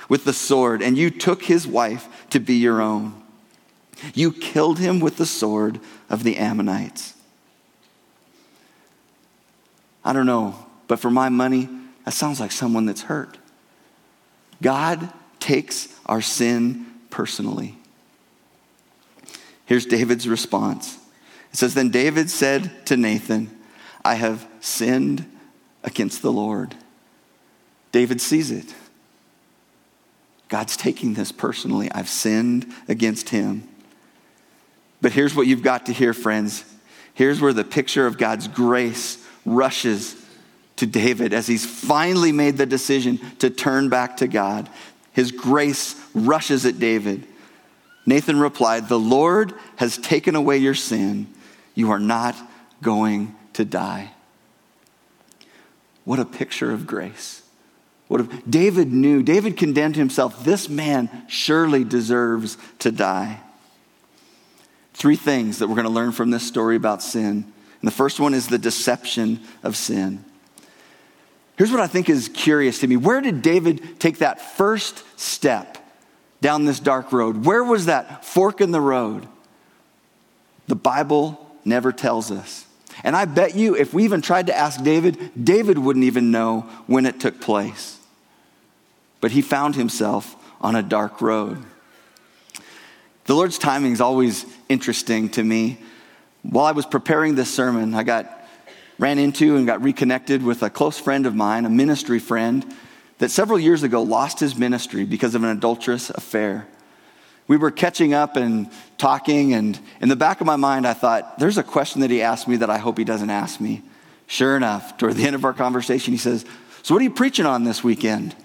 with 0.09 0.25
the 0.25 0.33
sword, 0.33 0.81
and 0.81 0.97
you 0.97 1.09
took 1.09 1.43
his 1.43 1.65
wife 1.65 2.27
to 2.31 2.39
be 2.39 2.55
your 2.55 2.81
own. 2.81 3.13
You 4.13 4.33
killed 4.33 4.79
him 4.79 4.99
with 4.99 5.15
the 5.15 5.25
sword 5.25 5.79
of 6.09 6.23
the 6.23 6.35
Ammonites. 6.35 7.13
I 10.03 10.13
don't 10.13 10.25
know, 10.25 10.55
but 10.87 10.99
for 10.99 11.11
my 11.11 11.29
money, 11.29 11.69
that 12.05 12.13
sounds 12.13 12.39
like 12.39 12.51
someone 12.51 12.85
that's 12.85 13.03
hurt. 13.03 13.37
God 14.61 15.11
takes 15.39 15.87
our 16.05 16.21
sin 16.21 16.85
personally. 17.09 17.77
Here's 19.65 19.85
David's 19.85 20.27
response. 20.27 20.97
It 21.51 21.57
says, 21.57 21.73
Then 21.73 21.89
David 21.89 22.29
said 22.29 22.85
to 22.87 22.97
Nathan, 22.97 23.49
I 24.03 24.15
have 24.15 24.47
sinned 24.59 25.25
against 25.83 26.21
the 26.21 26.31
Lord. 26.31 26.75
David 27.91 28.21
sees 28.21 28.51
it. 28.51 28.73
God's 30.49 30.75
taking 30.75 31.13
this 31.13 31.31
personally. 31.31 31.91
I've 31.91 32.09
sinned 32.09 32.73
against 32.87 33.29
him. 33.29 33.67
But 35.01 35.13
here's 35.13 35.33
what 35.33 35.47
you've 35.47 35.63
got 35.63 35.85
to 35.87 35.93
hear, 35.93 36.13
friends. 36.13 36.65
Here's 37.13 37.41
where 37.41 37.53
the 37.53 37.63
picture 37.63 38.05
of 38.05 38.17
God's 38.17 38.47
grace 38.47 39.20
rushes 39.45 40.15
to 40.77 40.85
David 40.85 41.33
as 41.33 41.47
he's 41.47 41.65
finally 41.65 42.31
made 42.31 42.57
the 42.57 42.65
decision 42.65 43.19
to 43.39 43.49
turn 43.49 43.89
back 43.89 44.17
to 44.17 44.27
God. 44.27 44.69
His 45.13 45.31
grace 45.31 45.95
rushes 46.13 46.65
at 46.65 46.79
David. 46.79 47.27
Nathan 48.05 48.39
replied, 48.39 48.87
The 48.87 48.99
Lord 48.99 49.53
has 49.75 49.97
taken 49.97 50.35
away 50.35 50.57
your 50.57 50.73
sin. 50.73 51.27
You 51.75 51.91
are 51.91 51.99
not 51.99 52.35
going 52.81 53.35
to 53.53 53.65
die. 53.65 54.11
What 56.03 56.19
a 56.19 56.25
picture 56.25 56.71
of 56.71 56.87
grace. 56.87 57.43
What 58.07 58.21
if 58.21 58.49
David 58.49 58.91
knew, 58.91 59.23
David 59.23 59.55
condemned 59.55 59.95
himself, 59.95 60.43
this 60.43 60.67
man 60.67 61.09
surely 61.29 61.83
deserves 61.83 62.57
to 62.79 62.91
die. 62.91 63.39
Three 64.93 65.15
things 65.15 65.59
that 65.59 65.67
we're 65.67 65.75
going 65.75 65.87
to 65.87 65.93
learn 65.93 66.11
from 66.11 66.31
this 66.31 66.45
story 66.45 66.75
about 66.75 67.01
sin. 67.01 67.53
And 67.81 67.87
the 67.87 67.95
first 67.95 68.19
one 68.19 68.33
is 68.33 68.47
the 68.47 68.59
deception 68.59 69.39
of 69.63 69.75
sin. 69.75 70.23
Here's 71.57 71.71
what 71.71 71.79
I 71.79 71.87
think 71.87 72.09
is 72.09 72.29
curious 72.29 72.79
to 72.79 72.87
me. 72.87 72.95
Where 72.95 73.21
did 73.21 73.41
David 73.41 73.99
take 73.99 74.19
that 74.19 74.39
first 74.39 75.03
step 75.19 75.77
down 76.41 76.65
this 76.65 76.79
dark 76.79 77.11
road? 77.11 77.45
Where 77.45 77.63
was 77.63 77.85
that 77.85 78.23
fork 78.23 78.61
in 78.61 78.71
the 78.71 78.81
road? 78.81 79.27
The 80.67 80.75
Bible 80.75 81.43
never 81.65 81.91
tells 81.91 82.31
us. 82.31 82.65
And 83.03 83.15
I 83.15 83.25
bet 83.25 83.55
you, 83.55 83.75
if 83.75 83.93
we 83.93 84.03
even 84.03 84.21
tried 84.21 84.47
to 84.47 84.57
ask 84.57 84.83
David, 84.83 85.31
David 85.41 85.77
wouldn't 85.77 86.05
even 86.05 86.29
know 86.31 86.61
when 86.87 87.05
it 87.05 87.19
took 87.19 87.41
place. 87.41 87.99
But 89.21 89.31
he 89.31 89.41
found 89.41 89.75
himself 89.75 90.35
on 90.61 90.75
a 90.75 90.83
dark 90.83 91.21
road. 91.21 91.63
The 93.25 93.33
Lord's 93.33 93.57
timing 93.57 93.93
is 93.93 94.01
always 94.01 94.45
interesting 94.67 95.29
to 95.29 95.43
me. 95.43 95.79
While 96.43 96.65
I 96.65 96.71
was 96.71 96.85
preparing 96.85 97.35
this 97.35 97.53
sermon, 97.53 97.93
I 97.93 98.03
got 98.03 98.41
ran 98.97 99.17
into 99.17 99.57
and 99.57 99.65
got 99.65 99.81
reconnected 99.81 100.43
with 100.43 100.61
a 100.61 100.69
close 100.69 100.99
friend 100.99 101.25
of 101.25 101.33
mine, 101.35 101.65
a 101.65 101.69
ministry 101.69 102.19
friend, 102.19 102.65
that 103.17 103.29
several 103.29 103.59
years 103.59 103.83
ago 103.83 104.03
lost 104.03 104.39
his 104.39 104.55
ministry 104.55 105.05
because 105.05 105.33
of 105.33 105.43
an 105.43 105.49
adulterous 105.49 106.09
affair. 106.11 106.67
We 107.47 107.57
were 107.57 107.71
catching 107.71 108.13
up 108.13 108.35
and 108.35 108.71
talking, 108.97 109.53
and 109.53 109.79
in 109.99 110.09
the 110.09 110.15
back 110.15 110.39
of 110.39 110.47
my 110.47 110.55
mind, 110.55 110.87
I 110.87 110.93
thought, 110.93 111.39
there's 111.39 111.57
a 111.57 111.63
question 111.63 112.01
that 112.01 112.11
he 112.11 112.21
asked 112.21 112.47
me 112.47 112.57
that 112.57 112.69
I 112.69 112.77
hope 112.77 112.97
he 112.97 113.03
doesn't 113.03 113.29
ask 113.29 113.59
me. 113.59 113.81
Sure 114.27 114.55
enough, 114.55 114.97
toward 114.97 115.15
the 115.15 115.25
end 115.25 115.35
of 115.35 115.43
our 115.45 115.53
conversation, 115.53 116.13
he 116.13 116.17
says, 116.17 116.45
So, 116.83 116.95
what 116.95 117.01
are 117.01 117.03
you 117.03 117.11
preaching 117.11 117.45
on 117.45 117.63
this 117.63 117.83
weekend? 117.83 118.35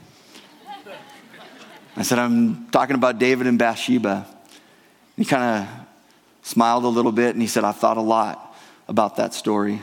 I 1.97 2.03
said, 2.03 2.19
I'm 2.19 2.69
talking 2.71 2.97
about 2.97 3.19
David 3.19 3.47
and 3.47 3.59
Bathsheba. 3.59 4.27
He 5.17 5.25
kind 5.25 5.67
of 5.67 5.86
smiled 6.47 6.85
a 6.85 6.89
little 6.89 7.11
bit 7.11 7.35
and 7.35 7.43
he 7.43 7.49
said, 7.49 7.65
I've 7.65 7.77
thought 7.77 7.97
a 7.97 8.03
lot 8.03 8.57
about 8.87 9.17
that 9.17 9.35
story. 9.35 9.83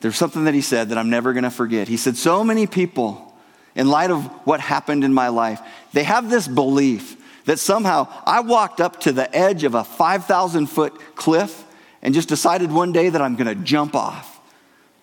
There's 0.00 0.16
something 0.16 0.44
that 0.44 0.54
he 0.54 0.62
said 0.62 0.88
that 0.88 0.96
I'm 0.96 1.10
never 1.10 1.34
going 1.34 1.44
to 1.44 1.50
forget. 1.50 1.86
He 1.86 1.98
said, 1.98 2.16
So 2.16 2.42
many 2.42 2.66
people, 2.66 3.34
in 3.74 3.88
light 3.88 4.10
of 4.10 4.24
what 4.46 4.60
happened 4.60 5.04
in 5.04 5.12
my 5.12 5.28
life, 5.28 5.60
they 5.92 6.02
have 6.02 6.30
this 6.30 6.48
belief 6.48 7.20
that 7.44 7.58
somehow 7.58 8.08
I 8.24 8.40
walked 8.40 8.80
up 8.80 9.00
to 9.00 9.12
the 9.12 9.34
edge 9.36 9.64
of 9.64 9.74
a 9.74 9.84
5,000 9.84 10.66
foot 10.66 10.98
cliff 11.14 11.62
and 12.00 12.14
just 12.14 12.30
decided 12.30 12.72
one 12.72 12.92
day 12.92 13.10
that 13.10 13.20
I'm 13.20 13.36
going 13.36 13.54
to 13.54 13.62
jump 13.62 13.94
off 13.94 14.40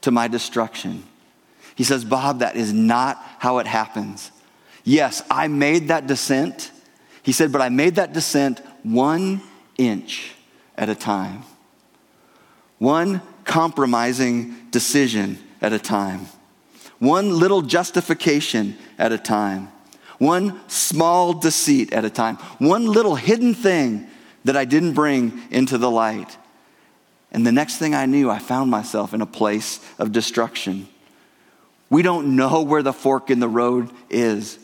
to 0.02 0.10
my 0.10 0.28
destruction. 0.28 1.04
He 1.76 1.84
says, 1.84 2.04
Bob, 2.04 2.40
that 2.40 2.56
is 2.56 2.74
not 2.74 3.24
how 3.38 3.60
it 3.60 3.68
happens. 3.68 4.32
Yes, 4.84 5.22
I 5.30 5.48
made 5.50 5.90
that 5.90 6.08
descent. 6.08 6.72
He 7.22 7.32
said, 7.32 7.52
but 7.52 7.62
I 7.62 7.70
made 7.70 7.96
that 7.96 8.14
descent 8.14 8.60
one 8.82 9.42
inch 9.78 10.34
at 10.78 10.90
a 10.90 10.96
time. 10.96 11.44
One 12.80 13.22
compromising 13.44 14.70
decision 14.72 15.38
at 15.62 15.74
a 15.74 15.80
time. 15.80 16.28
One 17.00 17.38
little 17.38 17.62
justification 17.62 18.78
at 18.98 19.12
a 19.12 19.18
time. 19.18 19.72
One 20.20 20.62
small 20.70 21.34
deceit 21.34 21.94
at 21.94 22.06
a 22.06 22.10
time. 22.10 22.38
One 22.60 22.86
little 22.86 23.16
hidden 23.16 23.54
thing 23.56 24.08
that 24.46 24.56
I 24.56 24.66
didn't 24.66 24.94
bring 24.94 25.42
into 25.50 25.78
the 25.78 25.90
light. 25.90 26.38
And 27.32 27.46
the 27.46 27.52
next 27.52 27.78
thing 27.78 27.96
I 27.96 28.06
knew, 28.06 28.30
I 28.30 28.40
found 28.40 28.70
myself 28.70 29.14
in 29.14 29.22
a 29.22 29.26
place 29.26 29.80
of 29.98 30.12
destruction. 30.12 30.88
We 31.90 32.02
don't 32.02 32.36
know 32.36 32.62
where 32.62 32.84
the 32.84 32.94
fork 32.94 33.30
in 33.30 33.40
the 33.40 33.48
road 33.48 33.90
is. 34.10 34.58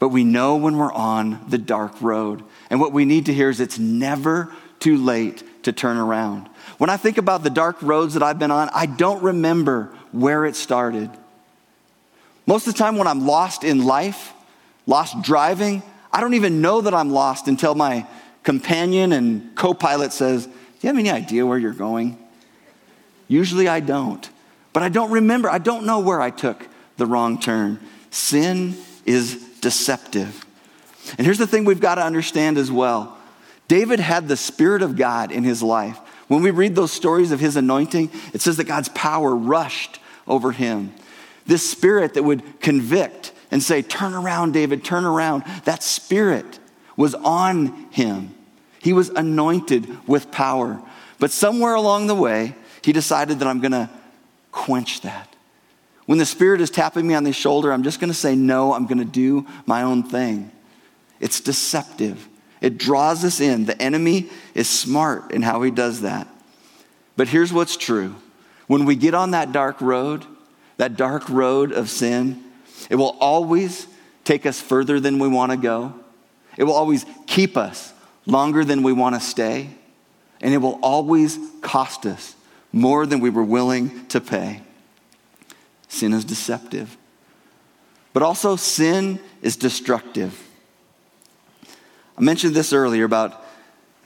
But 0.00 0.08
we 0.08 0.24
know 0.24 0.56
when 0.56 0.78
we're 0.78 0.92
on 0.92 1.44
the 1.48 1.58
dark 1.58 2.00
road. 2.02 2.42
And 2.70 2.80
what 2.80 2.92
we 2.92 3.04
need 3.04 3.26
to 3.26 3.34
hear 3.34 3.50
is 3.50 3.60
it's 3.60 3.78
never 3.78 4.52
too 4.80 4.96
late 4.96 5.44
to 5.64 5.72
turn 5.72 5.98
around. 5.98 6.48
When 6.78 6.90
I 6.90 6.96
think 6.96 7.18
about 7.18 7.44
the 7.44 7.50
dark 7.50 7.80
roads 7.82 8.14
that 8.14 8.22
I've 8.22 8.38
been 8.38 8.50
on, 8.50 8.70
I 8.72 8.86
don't 8.86 9.22
remember 9.22 9.94
where 10.10 10.46
it 10.46 10.56
started. 10.56 11.10
Most 12.46 12.66
of 12.66 12.72
the 12.72 12.78
time, 12.78 12.96
when 12.96 13.06
I'm 13.06 13.26
lost 13.26 13.62
in 13.62 13.84
life, 13.84 14.32
lost 14.86 15.20
driving, 15.20 15.82
I 16.10 16.22
don't 16.22 16.34
even 16.34 16.62
know 16.62 16.80
that 16.80 16.94
I'm 16.94 17.10
lost 17.10 17.46
until 17.46 17.74
my 17.74 18.06
companion 18.42 19.12
and 19.12 19.54
co 19.54 19.74
pilot 19.74 20.14
says, 20.14 20.46
Do 20.46 20.52
you 20.80 20.86
have 20.88 20.98
any 20.98 21.10
idea 21.10 21.44
where 21.44 21.58
you're 21.58 21.72
going? 21.72 22.18
Usually 23.28 23.68
I 23.68 23.80
don't. 23.80 24.28
But 24.72 24.82
I 24.82 24.88
don't 24.88 25.10
remember, 25.10 25.50
I 25.50 25.58
don't 25.58 25.84
know 25.84 26.00
where 26.00 26.22
I 26.22 26.30
took 26.30 26.66
the 26.96 27.04
wrong 27.04 27.38
turn. 27.38 27.78
Sin 28.10 28.76
is 29.04 29.49
deceptive. 29.60 30.44
And 31.16 31.24
here's 31.24 31.38
the 31.38 31.46
thing 31.46 31.64
we've 31.64 31.80
got 31.80 31.96
to 31.96 32.04
understand 32.04 32.58
as 32.58 32.70
well 32.70 33.16
David 33.68 34.00
had 34.00 34.26
the 34.26 34.36
Spirit 34.36 34.82
of 34.82 34.96
God 34.96 35.30
in 35.30 35.44
his 35.44 35.62
life. 35.62 35.98
When 36.28 36.42
we 36.42 36.52
read 36.52 36.76
those 36.76 36.92
stories 36.92 37.32
of 37.32 37.40
his 37.40 37.56
anointing, 37.56 38.10
it 38.32 38.40
says 38.40 38.56
that 38.58 38.64
God's 38.64 38.88
power 38.90 39.34
rushed 39.34 39.98
over 40.28 40.52
him. 40.52 40.94
This 41.44 41.68
spirit 41.68 42.14
that 42.14 42.22
would 42.22 42.60
convict 42.60 43.32
and 43.50 43.60
say, 43.60 43.82
Turn 43.82 44.14
around, 44.14 44.52
David, 44.52 44.84
turn 44.84 45.04
around. 45.04 45.42
That 45.64 45.82
spirit 45.82 46.60
was 46.96 47.14
on 47.16 47.88
him. 47.90 48.34
He 48.80 48.92
was 48.92 49.08
anointed 49.08 50.06
with 50.06 50.30
power. 50.30 50.80
But 51.18 51.32
somewhere 51.32 51.74
along 51.74 52.06
the 52.06 52.14
way, 52.14 52.54
he 52.82 52.92
decided 52.92 53.40
that 53.40 53.48
I'm 53.48 53.60
going 53.60 53.72
to 53.72 53.90
quench 54.52 55.00
that. 55.00 55.29
When 56.10 56.18
the 56.18 56.26
Spirit 56.26 56.60
is 56.60 56.70
tapping 56.70 57.06
me 57.06 57.14
on 57.14 57.22
the 57.22 57.32
shoulder, 57.32 57.72
I'm 57.72 57.84
just 57.84 58.00
going 58.00 58.10
to 58.10 58.18
say, 58.18 58.34
No, 58.34 58.74
I'm 58.74 58.86
going 58.86 58.98
to 58.98 59.04
do 59.04 59.46
my 59.64 59.82
own 59.82 60.02
thing. 60.02 60.50
It's 61.20 61.40
deceptive, 61.40 62.28
it 62.60 62.78
draws 62.78 63.24
us 63.24 63.38
in. 63.38 63.66
The 63.66 63.80
enemy 63.80 64.28
is 64.52 64.68
smart 64.68 65.30
in 65.30 65.40
how 65.40 65.62
he 65.62 65.70
does 65.70 66.00
that. 66.00 66.26
But 67.16 67.28
here's 67.28 67.52
what's 67.52 67.76
true 67.76 68.16
when 68.66 68.86
we 68.86 68.96
get 68.96 69.14
on 69.14 69.30
that 69.30 69.52
dark 69.52 69.80
road, 69.80 70.26
that 70.78 70.96
dark 70.96 71.28
road 71.28 71.70
of 71.70 71.88
sin, 71.88 72.42
it 72.90 72.96
will 72.96 73.16
always 73.20 73.86
take 74.24 74.46
us 74.46 74.60
further 74.60 74.98
than 74.98 75.20
we 75.20 75.28
want 75.28 75.52
to 75.52 75.56
go. 75.56 75.94
It 76.56 76.64
will 76.64 76.74
always 76.74 77.06
keep 77.28 77.56
us 77.56 77.92
longer 78.26 78.64
than 78.64 78.82
we 78.82 78.92
want 78.92 79.14
to 79.14 79.20
stay. 79.20 79.70
And 80.40 80.52
it 80.52 80.58
will 80.58 80.80
always 80.82 81.38
cost 81.60 82.04
us 82.04 82.34
more 82.72 83.06
than 83.06 83.20
we 83.20 83.30
were 83.30 83.44
willing 83.44 84.06
to 84.06 84.20
pay. 84.20 84.62
Sin 85.90 86.14
is 86.14 86.24
deceptive. 86.24 86.96
But 88.12 88.22
also, 88.22 88.56
sin 88.56 89.20
is 89.42 89.56
destructive. 89.56 90.48
I 92.16 92.22
mentioned 92.22 92.54
this 92.54 92.72
earlier 92.72 93.04
about 93.04 93.44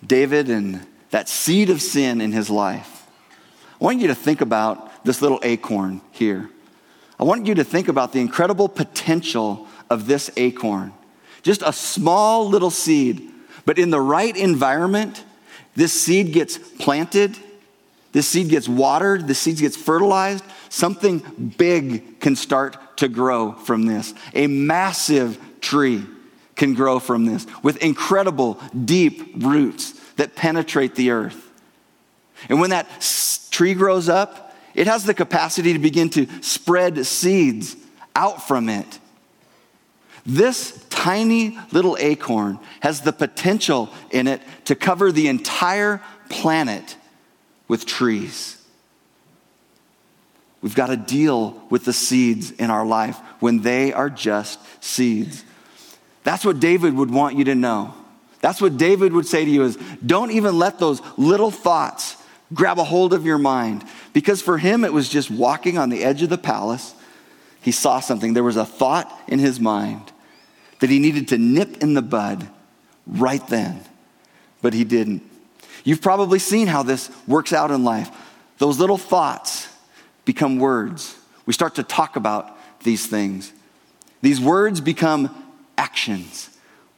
David 0.05 0.49
and 0.49 0.87
that 1.11 1.29
seed 1.29 1.68
of 1.68 1.81
sin 1.81 2.20
in 2.20 2.33
his 2.33 2.49
life. 2.49 3.07
I 3.81 3.85
want 3.85 4.01
you 4.01 4.09
to 4.09 4.14
think 4.14 4.40
about 4.40 5.05
this 5.05 5.20
little 5.20 5.38
acorn 5.42 6.01
here. 6.11 6.49
I 7.20 7.25
want 7.25 7.47
you 7.47 7.55
to 7.57 7.64
think 7.64 7.88
about 7.88 8.12
the 8.12 8.20
incredible 8.20 8.68
potential 8.68 9.68
of 9.90 10.07
this 10.07 10.31
acorn. 10.38 10.94
Just 11.42 11.62
a 11.62 11.73
small 11.73 12.49
little 12.49 12.70
seed, 12.70 13.31
but 13.66 13.79
in 13.79 13.90
the 13.90 14.01
right 14.01 14.35
environment, 14.35 15.23
this 15.77 15.92
seed 15.92 16.33
gets 16.33 16.57
planted, 16.57 17.37
this 18.14 18.27
seed 18.27 18.48
gets 18.48 18.66
watered, 18.66 19.29
this 19.29 19.38
seed 19.38 19.59
gets 19.59 19.77
fertilized, 19.77 20.44
Something 20.74 21.55
big 21.57 22.18
can 22.18 22.35
start 22.35 22.96
to 22.96 23.07
grow 23.07 23.53
from 23.53 23.87
this. 23.87 24.12
A 24.35 24.48
massive 24.48 25.38
tree 25.61 26.05
can 26.57 26.74
grow 26.74 26.98
from 26.98 27.27
this 27.27 27.46
with 27.62 27.77
incredible 27.77 28.61
deep 28.85 29.35
roots 29.37 29.92
that 30.16 30.35
penetrate 30.35 30.96
the 30.96 31.12
earth. 31.12 31.48
And 32.48 32.59
when 32.59 32.70
that 32.70 32.88
tree 33.53 33.72
grows 33.74 34.09
up, 34.09 34.57
it 34.74 34.88
has 34.88 35.05
the 35.05 35.14
capacity 35.14 35.74
to 35.74 35.79
begin 35.79 36.11
to 36.11 36.27
spread 36.42 37.07
seeds 37.07 37.77
out 38.16 38.48
from 38.48 38.68
it. 38.68 38.98
This 40.27 40.85
tiny 40.90 41.57
little 41.70 41.96
acorn 42.00 42.59
has 42.81 43.03
the 43.03 43.12
potential 43.12 43.90
in 44.11 44.27
it 44.27 44.42
to 44.64 44.74
cover 44.74 45.12
the 45.12 45.29
entire 45.29 46.03
planet 46.29 46.96
with 47.68 47.87
trees. 47.87 48.61
We've 50.62 50.74
got 50.74 50.87
to 50.87 50.96
deal 50.96 51.62
with 51.68 51.85
the 51.85 51.92
seeds 51.92 52.50
in 52.50 52.70
our 52.70 52.87
life 52.87 53.18
when 53.40 53.61
they 53.61 53.92
are 53.92 54.09
just 54.09 54.59
seeds. 54.83 55.44
That's 56.22 56.44
what 56.44 56.59
David 56.59 56.94
would 56.94 57.11
want 57.11 57.37
you 57.37 57.44
to 57.44 57.55
know. 57.55 57.94
That's 58.40 58.61
what 58.61 58.77
David 58.77 59.12
would 59.12 59.27
say 59.27 59.44
to 59.44 59.50
you 59.50 59.64
is 59.64 59.79
don't 60.05 60.31
even 60.31 60.59
let 60.59 60.79
those 60.79 61.03
little 61.18 61.50
thoughts 61.50 62.16
grab 62.53 62.79
a 62.79 62.85
hold 62.85 63.12
of 63.12 63.27
your 63.27 63.38
mind. 63.38 63.85
Because 64.12 64.40
for 64.40 64.59
him, 64.59 64.85
it 64.85 64.92
was 64.92 65.09
just 65.09 65.31
walking 65.31 65.77
on 65.77 65.90
the 65.90 66.05
edge 66.05 66.22
of 66.22 66.31
the 66.31 66.38
palace. 66.38 66.94
He 67.61 67.72
saw 67.72 68.00
something. 68.00 68.33
There 68.33 68.42
was 68.42 68.57
a 68.57 68.66
thought 68.66 69.12
in 69.29 69.38
his 69.38 69.61
mind 69.61 70.12
that 70.81 70.90
he 70.90 70.98
needed 70.98 71.29
to 71.29 71.38
nip 71.38 71.83
in 71.83 71.94
the 71.94 72.03
bud 72.03 72.48
right 73.07 73.46
then, 73.48 73.81
but 74.62 74.72
he 74.74 74.85
didn't. 74.85 75.22
You've 75.85 76.01
probably 76.01 76.38
seen 76.38 76.66
how 76.66 76.83
this 76.83 77.11
works 77.27 77.53
out 77.53 77.70
in 77.70 77.85
life. 77.85 78.11
Those 78.59 78.81
little 78.81 78.99
thoughts 78.99 79.68
become 80.25 80.59
words. 80.59 81.16
We 81.47 81.53
start 81.53 81.75
to 81.77 81.83
talk 81.83 82.16
about 82.16 82.57
these 82.83 83.07
things. 83.07 83.53
These 84.23 84.40
words 84.40 84.81
become 84.81 85.53
actions. 85.77 86.49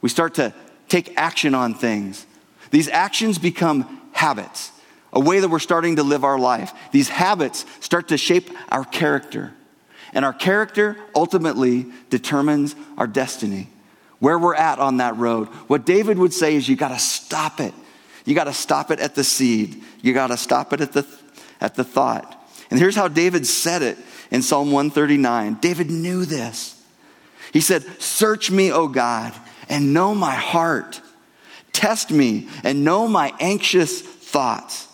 We 0.01 0.09
start 0.09 0.35
to 0.35 0.53
take 0.87 1.17
action 1.17 1.53
on 1.53 1.73
things. 1.73 2.25
These 2.71 2.87
actions 2.87 3.37
become 3.37 4.01
habits, 4.13 4.71
a 5.11 5.19
way 5.19 5.39
that 5.39 5.49
we're 5.49 5.59
starting 5.59 5.97
to 5.97 6.03
live 6.03 6.23
our 6.23 6.39
life. 6.39 6.73
These 6.91 7.09
habits 7.09 7.65
start 7.81 8.07
to 8.09 8.17
shape 8.17 8.49
our 8.69 8.85
character. 8.85 9.53
And 10.13 10.23
our 10.23 10.33
character 10.33 10.97
ultimately 11.13 11.87
determines 12.09 12.75
our 12.97 13.07
destiny, 13.07 13.67
where 14.19 14.39
we're 14.39 14.55
at 14.55 14.79
on 14.79 14.97
that 14.97 15.17
road. 15.17 15.47
What 15.67 15.85
David 15.85 16.17
would 16.17 16.33
say 16.33 16.55
is 16.55 16.69
you 16.69 16.77
got 16.77 16.89
to 16.89 16.99
stop 16.99 17.59
it. 17.59 17.73
You 18.27 18.35
got 18.35 18.43
to 18.43 18.53
stop 18.53 18.91
it 18.91 18.99
at 18.99 19.15
the 19.15 19.23
seed. 19.23 19.81
You 20.01 20.13
got 20.13 20.27
to 20.27 20.37
stop 20.37 20.73
it 20.73 20.81
at 20.81 20.91
the, 20.91 21.07
at 21.61 21.75
the 21.75 21.85
thought. 21.85 22.45
And 22.69 22.77
here's 22.77 22.95
how 22.95 23.07
David 23.07 23.47
said 23.47 23.81
it 23.81 23.97
in 24.29 24.41
Psalm 24.41 24.73
139. 24.73 25.59
David 25.61 25.89
knew 25.89 26.25
this. 26.25 26.83
He 27.53 27.61
said, 27.61 27.83
Search 28.01 28.51
me, 28.51 28.69
O 28.69 28.89
God, 28.89 29.33
and 29.69 29.93
know 29.93 30.13
my 30.13 30.35
heart. 30.35 30.99
Test 31.71 32.11
me 32.11 32.49
and 32.65 32.83
know 32.83 33.07
my 33.07 33.33
anxious 33.39 34.01
thoughts. 34.01 34.89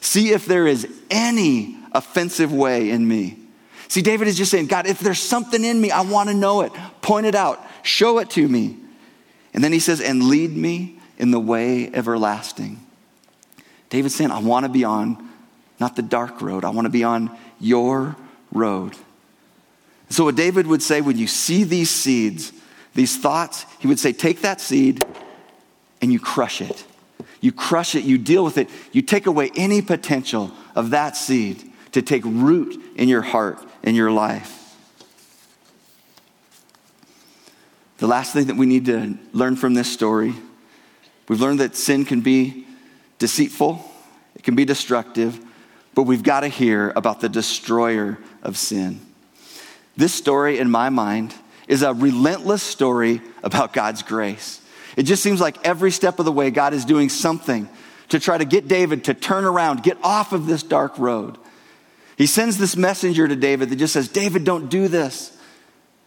See 0.00 0.30
if 0.30 0.44
there 0.44 0.66
is 0.66 0.88
any 1.12 1.76
offensive 1.92 2.52
way 2.52 2.90
in 2.90 3.06
me. 3.06 3.38
See, 3.86 4.02
David 4.02 4.26
is 4.26 4.36
just 4.36 4.50
saying, 4.50 4.66
God, 4.66 4.88
if 4.88 4.98
there's 4.98 5.20
something 5.20 5.64
in 5.64 5.80
me, 5.80 5.92
I 5.92 6.00
want 6.00 6.28
to 6.28 6.34
know 6.34 6.62
it. 6.62 6.72
Point 7.02 7.26
it 7.26 7.36
out, 7.36 7.64
show 7.84 8.18
it 8.18 8.30
to 8.30 8.48
me. 8.48 8.78
And 9.54 9.62
then 9.62 9.72
he 9.72 9.78
says, 9.78 10.00
and 10.00 10.24
lead 10.24 10.56
me 10.56 10.97
in 11.18 11.30
the 11.30 11.40
way 11.40 11.92
everlasting. 11.92 12.80
David's 13.90 14.14
saying, 14.14 14.30
I 14.30 14.38
want 14.38 14.64
to 14.64 14.70
be 14.70 14.84
on 14.84 15.28
not 15.80 15.96
the 15.96 16.02
dark 16.02 16.40
road, 16.40 16.64
I 16.64 16.70
want 16.70 16.86
to 16.86 16.90
be 16.90 17.04
on 17.04 17.36
your 17.60 18.16
road. 18.52 18.96
So, 20.10 20.24
what 20.24 20.36
David 20.36 20.66
would 20.66 20.82
say 20.82 21.00
when 21.00 21.18
you 21.18 21.26
see 21.26 21.64
these 21.64 21.90
seeds, 21.90 22.52
these 22.94 23.18
thoughts, 23.18 23.66
he 23.78 23.86
would 23.86 23.98
say, 23.98 24.12
Take 24.12 24.40
that 24.40 24.60
seed 24.60 25.04
and 26.00 26.12
you 26.12 26.18
crush 26.18 26.60
it. 26.60 26.84
You 27.40 27.52
crush 27.52 27.94
it, 27.94 28.04
you 28.04 28.18
deal 28.18 28.44
with 28.44 28.58
it, 28.58 28.68
you 28.92 29.02
take 29.02 29.26
away 29.26 29.50
any 29.54 29.82
potential 29.82 30.50
of 30.74 30.90
that 30.90 31.16
seed 31.16 31.62
to 31.92 32.02
take 32.02 32.24
root 32.24 32.80
in 32.96 33.08
your 33.08 33.22
heart, 33.22 33.60
in 33.82 33.94
your 33.94 34.10
life. 34.10 34.54
The 37.98 38.06
last 38.06 38.32
thing 38.32 38.46
that 38.46 38.56
we 38.56 38.66
need 38.66 38.86
to 38.86 39.18
learn 39.32 39.56
from 39.56 39.74
this 39.74 39.92
story, 39.92 40.34
we've 41.28 41.40
learned 41.40 41.60
that 41.60 41.76
sin 41.76 42.04
can 42.04 42.20
be 42.20 42.66
deceitful, 43.18 43.84
it 44.34 44.42
can 44.42 44.54
be 44.54 44.64
destructive, 44.64 45.38
but 45.94 46.02
we've 46.04 46.22
got 46.22 46.40
to 46.40 46.48
hear 46.48 46.92
about 46.94 47.20
the 47.20 47.28
destroyer 47.28 48.18
of 48.42 48.56
sin. 48.56 49.00
This 49.96 50.14
story, 50.14 50.58
in 50.58 50.70
my 50.70 50.90
mind, 50.90 51.34
is 51.66 51.82
a 51.82 51.92
relentless 51.92 52.62
story 52.62 53.20
about 53.42 53.72
God's 53.72 54.02
grace. 54.02 54.60
It 54.96 55.02
just 55.02 55.22
seems 55.22 55.40
like 55.40 55.64
every 55.66 55.90
step 55.90 56.18
of 56.18 56.24
the 56.24 56.32
way, 56.32 56.50
God 56.50 56.72
is 56.72 56.84
doing 56.84 57.08
something 57.08 57.68
to 58.08 58.18
try 58.18 58.38
to 58.38 58.44
get 58.44 58.68
David 58.68 59.04
to 59.04 59.14
turn 59.14 59.44
around, 59.44 59.82
get 59.82 59.98
off 60.02 60.32
of 60.32 60.46
this 60.46 60.62
dark 60.62 60.98
road. 60.98 61.36
He 62.16 62.26
sends 62.26 62.58
this 62.58 62.76
messenger 62.76 63.28
to 63.28 63.36
David 63.36 63.70
that 63.70 63.76
just 63.76 63.92
says, 63.92 64.08
David, 64.08 64.44
don't 64.44 64.68
do 64.68 64.88
this. 64.88 65.36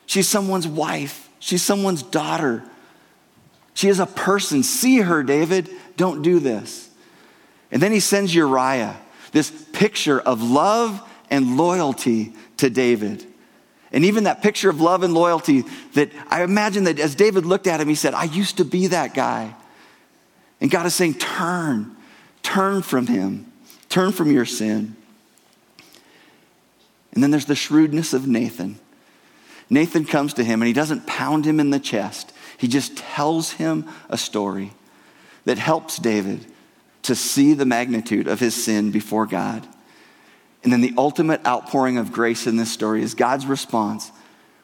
She's 0.07 0.27
someone's 0.27 0.67
wife, 0.67 1.29
she's 1.39 1.61
someone's 1.61 2.03
daughter. 2.03 2.63
She 3.73 3.87
is 3.87 3.99
a 3.99 4.05
person. 4.05 4.63
See 4.63 4.99
her, 4.99 5.23
David. 5.23 5.69
Don't 5.97 6.21
do 6.21 6.39
this. 6.39 6.89
And 7.71 7.81
then 7.81 7.91
he 7.91 7.99
sends 7.99 8.35
Uriah, 8.35 8.97
this 9.31 9.51
picture 9.71 10.19
of 10.19 10.43
love 10.43 11.01
and 11.29 11.57
loyalty 11.57 12.33
to 12.57 12.69
David. 12.69 13.25
And 13.93 14.05
even 14.05 14.25
that 14.25 14.41
picture 14.41 14.69
of 14.69 14.79
love 14.79 15.03
and 15.03 15.13
loyalty 15.13 15.63
that 15.93 16.11
I 16.29 16.43
imagine 16.43 16.85
that 16.85 16.99
as 16.99 17.15
David 17.15 17.45
looked 17.45 17.67
at 17.67 17.81
him, 17.81 17.87
he 17.87 17.95
said, 17.95 18.13
I 18.13 18.25
used 18.25 18.57
to 18.57 18.65
be 18.65 18.87
that 18.87 19.13
guy. 19.13 19.55
And 20.59 20.69
God 20.69 20.85
is 20.85 20.95
saying, 20.95 21.15
turn, 21.15 21.95
turn 22.43 22.81
from 22.81 23.07
him, 23.07 23.51
turn 23.89 24.11
from 24.11 24.31
your 24.31 24.45
sin. 24.45 24.95
And 27.13 27.21
then 27.21 27.31
there's 27.31 27.45
the 27.45 27.55
shrewdness 27.55 28.13
of 28.13 28.27
Nathan. 28.27 28.79
Nathan 29.69 30.05
comes 30.05 30.33
to 30.35 30.43
him 30.43 30.61
and 30.61 30.67
he 30.67 30.73
doesn't 30.73 31.07
pound 31.07 31.45
him 31.45 31.59
in 31.59 31.69
the 31.69 31.79
chest, 31.79 32.33
he 32.61 32.67
just 32.67 32.95
tells 32.95 33.53
him 33.53 33.89
a 34.07 34.19
story 34.19 34.71
that 35.45 35.57
helps 35.57 35.97
David 35.97 36.45
to 37.01 37.15
see 37.15 37.55
the 37.55 37.65
magnitude 37.65 38.27
of 38.27 38.39
his 38.39 38.53
sin 38.53 38.91
before 38.91 39.25
God. 39.25 39.67
And 40.63 40.71
then 40.71 40.81
the 40.81 40.93
ultimate 40.95 41.43
outpouring 41.43 41.97
of 41.97 42.11
grace 42.11 42.45
in 42.45 42.57
this 42.57 42.71
story 42.71 43.01
is 43.01 43.15
God's 43.15 43.47
response 43.47 44.11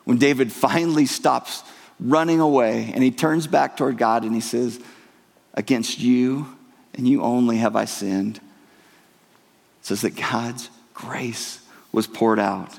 when 0.03 0.19
David 0.19 0.51
finally 0.51 1.07
stops 1.07 1.63
running 1.99 2.39
away 2.39 2.91
and 2.93 3.01
he 3.01 3.09
turns 3.09 3.47
back 3.47 3.75
toward 3.75 3.97
God 3.97 4.23
and 4.23 4.35
he 4.35 4.41
says, 4.41 4.79
Against 5.55 5.97
you 5.97 6.55
and 6.93 7.07
you 7.07 7.23
only 7.23 7.57
have 7.57 7.75
I 7.75 7.85
sinned. 7.85 8.37
It 8.37 8.41
says 9.81 10.01
that 10.01 10.15
God's 10.15 10.69
grace 10.93 11.65
was 11.91 12.05
poured 12.05 12.37
out. 12.37 12.77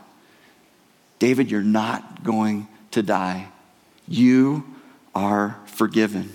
David, 1.19 1.51
you're 1.51 1.63
not 1.63 2.23
going 2.23 2.69
to 2.93 3.03
die. 3.03 3.49
You 4.07 4.63
are 5.19 5.59
forgiven. 5.67 6.33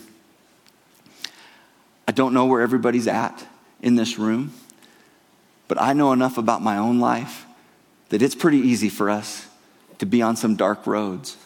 I 2.05 2.11
don't 2.11 2.33
know 2.33 2.45
where 2.45 2.61
everybody's 2.61 3.07
at 3.07 3.47
in 3.81 3.95
this 3.95 4.19
room. 4.19 4.53
But 5.69 5.81
I 5.81 5.93
know 5.93 6.11
enough 6.11 6.37
about 6.37 6.61
my 6.61 6.77
own 6.77 6.99
life 6.99 7.45
that 8.09 8.21
it's 8.21 8.35
pretty 8.35 8.57
easy 8.57 8.89
for 8.89 9.09
us 9.09 9.47
to 9.99 10.05
be 10.05 10.21
on 10.21 10.35
some 10.35 10.57
dark 10.57 10.85
roads. 10.85 11.37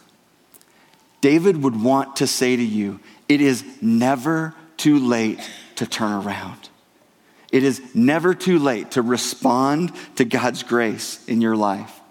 David 1.21 1.61
would 1.61 1.79
want 1.79 2.15
to 2.17 2.27
say 2.27 2.55
to 2.55 2.63
you, 2.63 2.99
it 3.29 3.39
is 3.39 3.63
never 3.81 4.55
too 4.75 4.97
late 4.97 5.39
to 5.75 5.85
turn 5.85 6.11
around. 6.11 6.69
It 7.51 7.63
is 7.63 7.81
never 7.93 8.33
too 8.33 8.57
late 8.57 8.91
to 8.91 9.03
respond 9.03 9.93
to 10.15 10.25
God's 10.25 10.63
grace 10.63 11.23
in 11.27 11.39
your 11.39 11.55
life. 11.55 12.01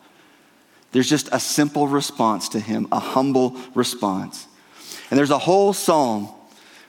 There's 0.93 1.11
just 1.11 1.29
a 1.33 1.41
simple 1.41 1.89
response 1.89 2.49
to 2.51 2.61
Him, 2.61 2.87
a 2.93 3.01
humble 3.01 3.57
response. 3.75 4.46
And 5.11 5.19
there's 5.19 5.31
a 5.31 5.39
whole 5.39 5.73
psalm 5.73 6.29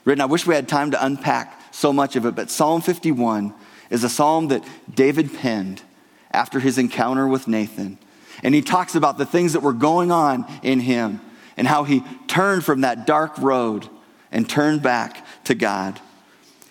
written. 0.04 0.20
I 0.20 0.26
wish 0.26 0.46
we 0.46 0.54
had 0.54 0.68
time 0.68 0.90
to 0.92 1.04
unpack 1.04 1.60
so 1.72 1.92
much 1.92 2.16
of 2.16 2.26
it, 2.26 2.34
but 2.34 2.50
Psalm 2.50 2.80
51 2.80 3.54
is 3.90 4.04
a 4.04 4.08
psalm 4.08 4.48
that 4.48 4.64
David 4.92 5.32
penned 5.32 5.82
after 6.30 6.60
his 6.60 6.78
encounter 6.78 7.26
with 7.26 7.48
Nathan. 7.48 7.98
And 8.42 8.54
he 8.54 8.62
talks 8.62 8.94
about 8.94 9.18
the 9.18 9.26
things 9.26 9.52
that 9.52 9.60
were 9.60 9.72
going 9.72 10.10
on 10.10 10.46
in 10.62 10.80
him 10.80 11.20
and 11.56 11.66
how 11.66 11.84
he 11.84 12.02
turned 12.26 12.64
from 12.64 12.82
that 12.82 13.06
dark 13.06 13.38
road 13.38 13.88
and 14.30 14.48
turned 14.48 14.82
back 14.82 15.26
to 15.44 15.54
God. 15.54 16.00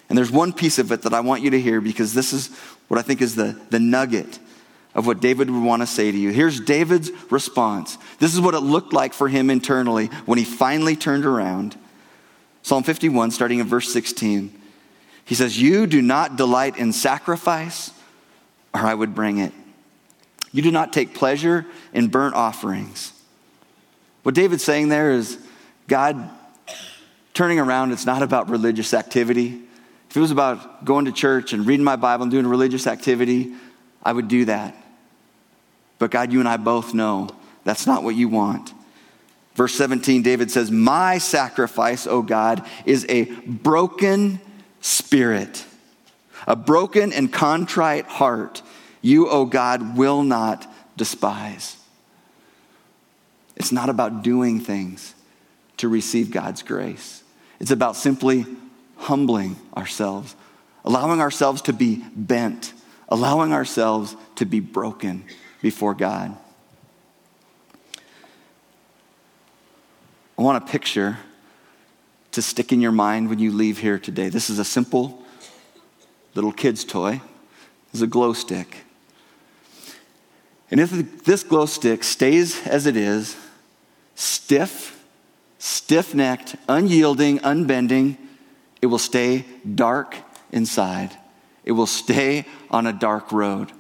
And 0.09 0.17
there's 0.17 0.31
one 0.31 0.53
piece 0.53 0.79
of 0.79 0.91
it 0.91 1.01
that 1.01 1.13
I 1.13 1.19
want 1.19 1.43
you 1.43 1.49
to 1.51 1.59
hear 1.59 1.81
because 1.81 2.13
this 2.13 2.31
is 2.31 2.49
what 2.87 2.97
I 2.97 3.01
think 3.01 3.21
is 3.21 3.35
the, 3.35 3.59
the 3.69 3.79
nugget 3.79 4.39
of 4.97 5.05
what 5.05 5.21
David 5.21 5.49
would 5.51 5.63
want 5.63 5.83
to 5.83 5.87
say 5.87 6.11
to 6.11 6.17
you. 6.17 6.31
Here's 6.31 6.59
David's 6.59 7.11
response. 7.31 7.99
This 8.17 8.33
is 8.33 8.41
what 8.41 8.55
it 8.55 8.61
looked 8.61 8.93
like 8.93 9.13
for 9.13 9.29
him 9.29 9.51
internally 9.51 10.07
when 10.25 10.39
he 10.39 10.43
finally 10.43 10.95
turned 10.95 11.23
around. 11.23 11.77
Psalm 12.63 12.81
51, 12.81 13.29
starting 13.29 13.59
in 13.59 13.67
verse 13.67 13.93
16. 13.93 14.59
He 15.23 15.35
says, 15.35 15.61
You 15.61 15.85
do 15.85 16.01
not 16.01 16.35
delight 16.35 16.77
in 16.77 16.91
sacrifice, 16.93 17.91
or 18.73 18.81
I 18.81 18.93
would 18.95 19.13
bring 19.13 19.37
it. 19.37 19.53
You 20.51 20.63
do 20.63 20.71
not 20.71 20.91
take 20.91 21.13
pleasure 21.13 21.67
in 21.93 22.07
burnt 22.07 22.33
offerings. 22.33 23.13
What 24.23 24.33
David's 24.33 24.63
saying 24.63 24.89
there 24.89 25.11
is 25.11 25.37
God 25.87 26.27
turning 27.35 27.59
around, 27.59 27.91
it's 27.91 28.07
not 28.07 28.23
about 28.23 28.49
religious 28.49 28.95
activity. 28.95 29.61
If 30.09 30.17
it 30.17 30.19
was 30.19 30.31
about 30.31 30.85
going 30.85 31.05
to 31.05 31.11
church 31.11 31.53
and 31.53 31.67
reading 31.67 31.83
my 31.83 31.97
Bible 31.97 32.23
and 32.23 32.31
doing 32.31 32.47
religious 32.47 32.87
activity, 32.87 33.53
I 34.01 34.11
would 34.11 34.27
do 34.27 34.45
that. 34.45 34.75
But 35.99 36.11
God, 36.11 36.31
you 36.31 36.39
and 36.39 36.47
I 36.47 36.57
both 36.57 36.93
know 36.93 37.29
that's 37.63 37.87
not 37.87 38.03
what 38.03 38.15
you 38.15 38.29
want. 38.29 38.73
Verse 39.55 39.73
17, 39.73 40.21
David 40.21 40.51
says, 40.51 40.69
My 40.69 41.17
sacrifice, 41.17 42.05
O 42.05 42.21
God, 42.21 42.65
is 42.85 43.05
a 43.09 43.23
broken 43.23 44.39
spirit, 44.81 45.65
a 46.45 46.55
broken 46.55 47.11
and 47.11 47.33
contrite 47.33 48.05
heart, 48.05 48.61
you, 49.01 49.27
O 49.27 49.45
God, 49.45 49.97
will 49.97 50.21
not 50.21 50.71
despise. 50.95 51.75
It's 53.55 53.71
not 53.71 53.89
about 53.89 54.21
doing 54.21 54.59
things 54.59 55.15
to 55.77 55.87
receive 55.87 56.29
God's 56.29 56.61
grace. 56.61 57.23
It's 57.59 57.71
about 57.71 57.95
simply 57.95 58.45
humbling 58.97 59.55
ourselves, 59.75 60.35
allowing 60.85 61.19
ourselves 61.19 61.63
to 61.63 61.73
be 61.73 62.03
bent, 62.15 62.73
allowing 63.09 63.53
ourselves 63.53 64.15
to 64.35 64.45
be 64.45 64.59
broken 64.59 65.23
before 65.61 65.93
God. 65.93 66.35
I 70.37 70.41
want 70.41 70.63
a 70.63 70.67
picture 70.67 71.17
to 72.31 72.41
stick 72.41 72.71
in 72.71 72.81
your 72.81 72.91
mind 72.91 73.29
when 73.29 73.39
you 73.39 73.51
leave 73.51 73.79
here 73.79 73.97
today. 73.97 74.29
This 74.29 74.49
is 74.49 74.59
a 74.59 74.65
simple 74.65 75.23
little 76.35 76.51
kid's 76.51 76.85
toy. 76.85 77.21
It's 77.91 78.01
a 78.01 78.07
glow 78.07 78.33
stick. 78.33 78.85
And 80.69 80.79
if 80.79 81.23
this 81.23 81.43
glow 81.43 81.65
stick 81.65 82.03
stays 82.03 82.67
as 82.67 82.85
it 82.85 82.95
is, 82.95 83.35
stiff, 84.15 85.03
stiff 85.57 86.13
necked, 86.13 86.55
unyielding, 86.67 87.39
unbending, 87.39 88.17
it 88.81 88.87
will 88.87 88.99
stay 88.99 89.45
dark 89.73 90.15
inside. 90.51 91.17
It 91.63 91.71
will 91.71 91.87
stay 91.87 92.45
on 92.69 92.85
a 92.85 92.93
dark 92.93 93.31
road. 93.31 93.71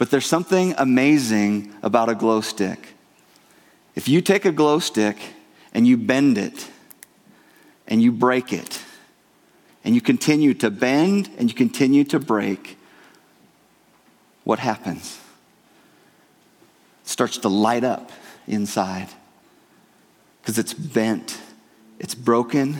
But 0.00 0.10
there's 0.10 0.24
something 0.24 0.74
amazing 0.78 1.74
about 1.82 2.08
a 2.08 2.14
glow 2.14 2.40
stick. 2.40 2.94
If 3.94 4.08
you 4.08 4.22
take 4.22 4.46
a 4.46 4.50
glow 4.50 4.78
stick 4.78 5.18
and 5.74 5.86
you 5.86 5.98
bend 5.98 6.38
it, 6.38 6.70
and 7.86 8.00
you 8.02 8.10
break 8.10 8.50
it, 8.50 8.82
and 9.84 9.94
you 9.94 10.00
continue 10.00 10.54
to 10.54 10.70
bend 10.70 11.28
and 11.36 11.50
you 11.50 11.54
continue 11.54 12.04
to 12.04 12.18
break, 12.18 12.78
what 14.44 14.58
happens? 14.58 15.20
It 17.02 17.08
starts 17.10 17.36
to 17.36 17.50
light 17.50 17.84
up 17.84 18.10
inside 18.46 19.08
because 20.40 20.58
it's 20.58 20.72
bent, 20.72 21.38
it's 21.98 22.14
broken, 22.14 22.78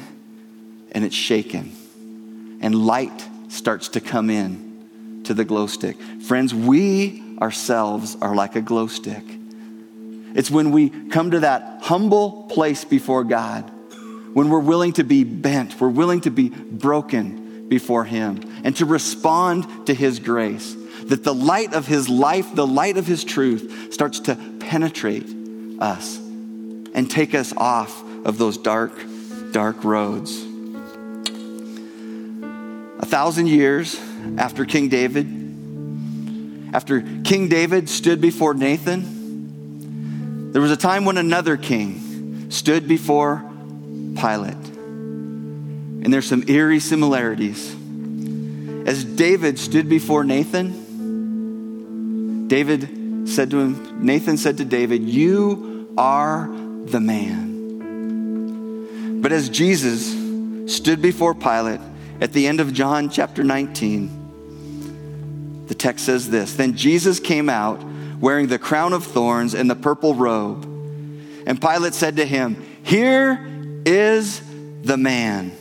and 0.93 1.05
it's 1.05 1.15
shaken. 1.15 2.59
And 2.63 2.75
light 2.75 3.29
starts 3.51 3.89
to 3.91 4.01
come 4.01 4.31
in 4.31 4.70
to 5.31 5.35
the 5.35 5.45
glow 5.45 5.69
stick. 5.69 5.97
Friends, 6.23 6.53
we 6.53 7.23
ourselves 7.41 8.17
are 8.21 8.35
like 8.35 8.57
a 8.57 8.61
glow 8.61 8.89
stick. 8.89 9.23
It's 10.35 10.51
when 10.51 10.73
we 10.73 10.91
come 10.91 11.31
to 11.31 11.41
that 11.41 11.83
humble 11.83 12.49
place 12.51 12.85
before 12.85 13.23
God, 13.23 13.71
when 14.35 14.49
we're 14.49 14.59
willing 14.59 14.93
to 14.95 15.05
be 15.05 15.23
bent, 15.23 15.81
we're 15.81 15.89
willing 15.89 16.23
to 16.23 16.33
be 16.33 16.49
broken 16.49 17.69
before 17.69 18.05
Him, 18.05 18.41
and 18.65 18.75
to 18.79 18.85
respond 18.85 19.87
to 19.87 19.95
His 19.95 20.19
grace, 20.19 20.75
that 21.05 21.23
the 21.23 21.33
light 21.33 21.75
of 21.75 21.87
His 21.87 22.09
life, 22.09 22.53
the 22.57 22.67
light 22.67 22.97
of 22.97 23.07
His 23.07 23.23
truth, 23.23 23.93
starts 23.95 24.19
to 24.21 24.35
penetrate 24.59 25.29
us 25.79 26.17
and 26.17 27.09
take 27.09 27.37
us 27.37 27.53
off 27.57 28.03
of 28.27 28.37
those 28.37 28.59
dark, 28.59 28.91
dark 29.53 29.85
roads. 29.85 30.45
A 32.99 33.07
thousand 33.07 33.47
years 33.47 33.97
after 34.39 34.65
King 34.65 34.89
David, 34.89 35.27
after 36.73 37.03
King 37.25 37.49
David 37.49 37.89
stood 37.89 38.21
before 38.21 38.55
Nathan, 38.55 40.53
there 40.53 40.63
was 40.63 40.71
a 40.71 40.77
time 40.77 41.05
when 41.05 41.19
another 41.19 41.57
king 41.57 42.51
stood 42.51 42.87
before 42.89 43.45
Pilate. 44.17 44.55
And 46.03 46.13
there's 46.13 46.27
some 46.27 46.45
eerie 46.49 46.81
similarities. 46.81 47.73
As 48.87 49.05
David 49.05 49.59
stood 49.59 49.89
before 49.89 50.25
Nathan, 50.25 50.89
David 52.49 53.29
said 53.29 53.51
to 53.51 53.61
him, 53.61 54.05
Nathan 54.05 54.37
said 54.37 54.57
to 54.59 54.65
David, 54.65 55.03
You 55.09 55.89
are 55.97 56.49
the 56.87 57.01
man. 57.01 57.51
But 59.21 59.33
as 59.33 59.49
Jesus 59.49 60.17
stood 60.75 61.03
before 61.03 61.35
Pilate 61.35 61.81
at 62.21 62.33
the 62.33 62.47
end 62.47 62.61
of 62.61 62.73
John 62.73 63.09
chapter 63.09 63.43
19, 63.43 65.67
the 65.67 65.75
text 65.75 66.05
says 66.05 66.31
this 66.31 66.55
Then 66.55 66.77
Jesus 66.77 67.21
came 67.21 67.49
out 67.49 67.83
wearing 68.21 68.49
the 68.49 68.59
crown 68.59 68.93
of 68.93 69.05
thorns 69.05 69.55
and 69.55 69.71
the 69.71 69.75
purple 69.75 70.15
robe. 70.15 70.65
And 71.47 71.61
Pilate 71.61 71.95
said 71.95 72.17
to 72.17 72.27
him, 72.27 72.63
Here 72.83 73.41
is 73.87 74.43
the 74.83 74.97
man. 74.97 75.57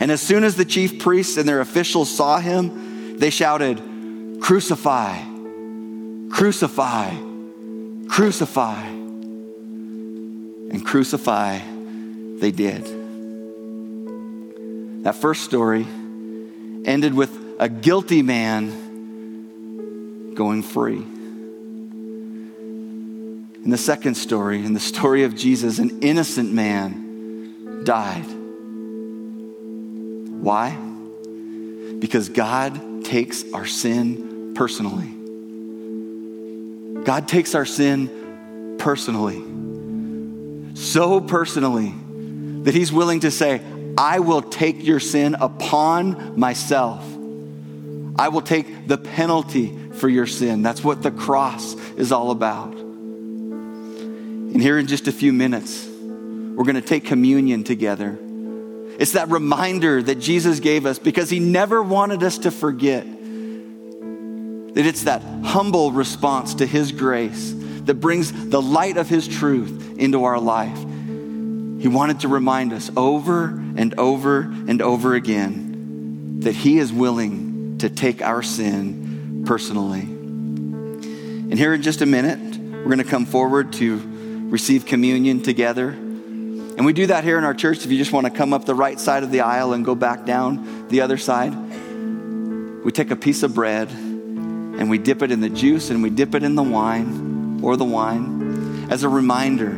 And 0.00 0.10
as 0.10 0.20
soon 0.20 0.44
as 0.44 0.56
the 0.56 0.64
chief 0.64 0.98
priests 0.98 1.36
and 1.36 1.48
their 1.48 1.60
officials 1.60 2.10
saw 2.10 2.38
him, 2.38 3.18
they 3.18 3.30
shouted, 3.30 3.80
Crucify, 4.40 5.22
crucify, 6.30 7.14
crucify. 8.08 8.86
And 10.70 10.84
crucify 10.84 11.60
they 12.40 12.50
did. 12.50 12.97
That 15.02 15.14
first 15.14 15.44
story 15.44 15.86
ended 16.84 17.14
with 17.14 17.30
a 17.58 17.68
guilty 17.68 18.22
man 18.22 20.34
going 20.34 20.62
free. 20.62 21.04
In 23.64 23.70
the 23.70 23.78
second 23.78 24.14
story, 24.14 24.64
in 24.64 24.72
the 24.72 24.80
story 24.80 25.24
of 25.24 25.36
Jesus, 25.36 25.78
an 25.78 26.00
innocent 26.00 26.52
man 26.52 27.84
died. 27.84 28.24
Why? 30.40 30.76
Because 31.98 32.28
God 32.28 33.04
takes 33.04 33.44
our 33.52 33.66
sin 33.66 34.54
personally. 34.54 35.14
God 37.04 37.28
takes 37.28 37.54
our 37.54 37.64
sin 37.64 38.76
personally. 38.78 39.42
So 40.74 41.20
personally 41.20 41.94
that 42.62 42.74
He's 42.74 42.92
willing 42.92 43.20
to 43.20 43.30
say, 43.30 43.60
I 43.98 44.20
will 44.20 44.42
take 44.42 44.84
your 44.84 45.00
sin 45.00 45.34
upon 45.34 46.38
myself. 46.38 47.04
I 48.16 48.28
will 48.28 48.42
take 48.42 48.86
the 48.86 48.96
penalty 48.96 49.76
for 49.94 50.08
your 50.08 50.28
sin. 50.28 50.62
That's 50.62 50.84
what 50.84 51.02
the 51.02 51.10
cross 51.10 51.74
is 51.96 52.12
all 52.12 52.30
about. 52.30 52.74
And 52.74 54.62
here 54.62 54.78
in 54.78 54.86
just 54.86 55.08
a 55.08 55.12
few 55.12 55.32
minutes, 55.32 55.84
we're 55.84 56.62
going 56.64 56.76
to 56.76 56.80
take 56.80 57.06
communion 57.06 57.64
together. 57.64 58.16
It's 59.00 59.12
that 59.12 59.30
reminder 59.30 60.00
that 60.00 60.20
Jesus 60.20 60.60
gave 60.60 60.86
us 60.86 61.00
because 61.00 61.28
he 61.28 61.40
never 61.40 61.82
wanted 61.82 62.22
us 62.22 62.38
to 62.38 62.52
forget 62.52 63.04
that 63.04 64.86
it's 64.86 65.04
that 65.04 65.22
humble 65.42 65.90
response 65.90 66.54
to 66.54 66.66
his 66.66 66.92
grace 66.92 67.52
that 67.56 67.94
brings 67.94 68.30
the 68.50 68.62
light 68.62 68.96
of 68.96 69.08
his 69.08 69.26
truth 69.26 69.98
into 69.98 70.22
our 70.22 70.38
life. 70.38 70.78
He 71.80 71.88
wanted 71.88 72.20
to 72.20 72.28
remind 72.28 72.72
us 72.72 72.90
over 72.96 73.64
and 73.78 73.94
over 73.96 74.40
and 74.40 74.82
over 74.82 75.14
again 75.14 76.40
that 76.40 76.52
he 76.52 76.78
is 76.78 76.92
willing 76.92 77.78
to 77.78 77.88
take 77.88 78.20
our 78.20 78.42
sin 78.42 79.44
personally. 79.46 80.00
And 80.00 81.54
here 81.54 81.72
in 81.72 81.82
just 81.82 82.02
a 82.02 82.06
minute, 82.06 82.58
we're 82.58 82.86
going 82.86 82.98
to 82.98 83.04
come 83.04 83.24
forward 83.24 83.72
to 83.74 84.48
receive 84.50 84.84
communion 84.84 85.44
together. 85.44 85.90
And 85.90 86.84
we 86.84 86.92
do 86.92 87.06
that 87.06 87.22
here 87.22 87.38
in 87.38 87.44
our 87.44 87.54
church. 87.54 87.84
If 87.84 87.92
you 87.92 87.98
just 87.98 88.10
want 88.12 88.26
to 88.26 88.32
come 88.32 88.52
up 88.52 88.64
the 88.64 88.74
right 88.74 88.98
side 88.98 89.22
of 89.22 89.30
the 89.30 89.42
aisle 89.42 89.72
and 89.72 89.84
go 89.84 89.94
back 89.94 90.26
down 90.26 90.88
the 90.88 91.02
other 91.02 91.16
side, 91.16 91.54
we 92.84 92.90
take 92.90 93.12
a 93.12 93.16
piece 93.16 93.44
of 93.44 93.54
bread 93.54 93.90
and 93.90 94.90
we 94.90 94.98
dip 94.98 95.22
it 95.22 95.30
in 95.30 95.40
the 95.40 95.48
juice 95.48 95.90
and 95.90 96.02
we 96.02 96.10
dip 96.10 96.34
it 96.34 96.42
in 96.42 96.56
the 96.56 96.64
wine 96.64 97.60
or 97.62 97.76
the 97.76 97.84
wine 97.84 98.88
as 98.90 99.04
a 99.04 99.08
reminder 99.08 99.70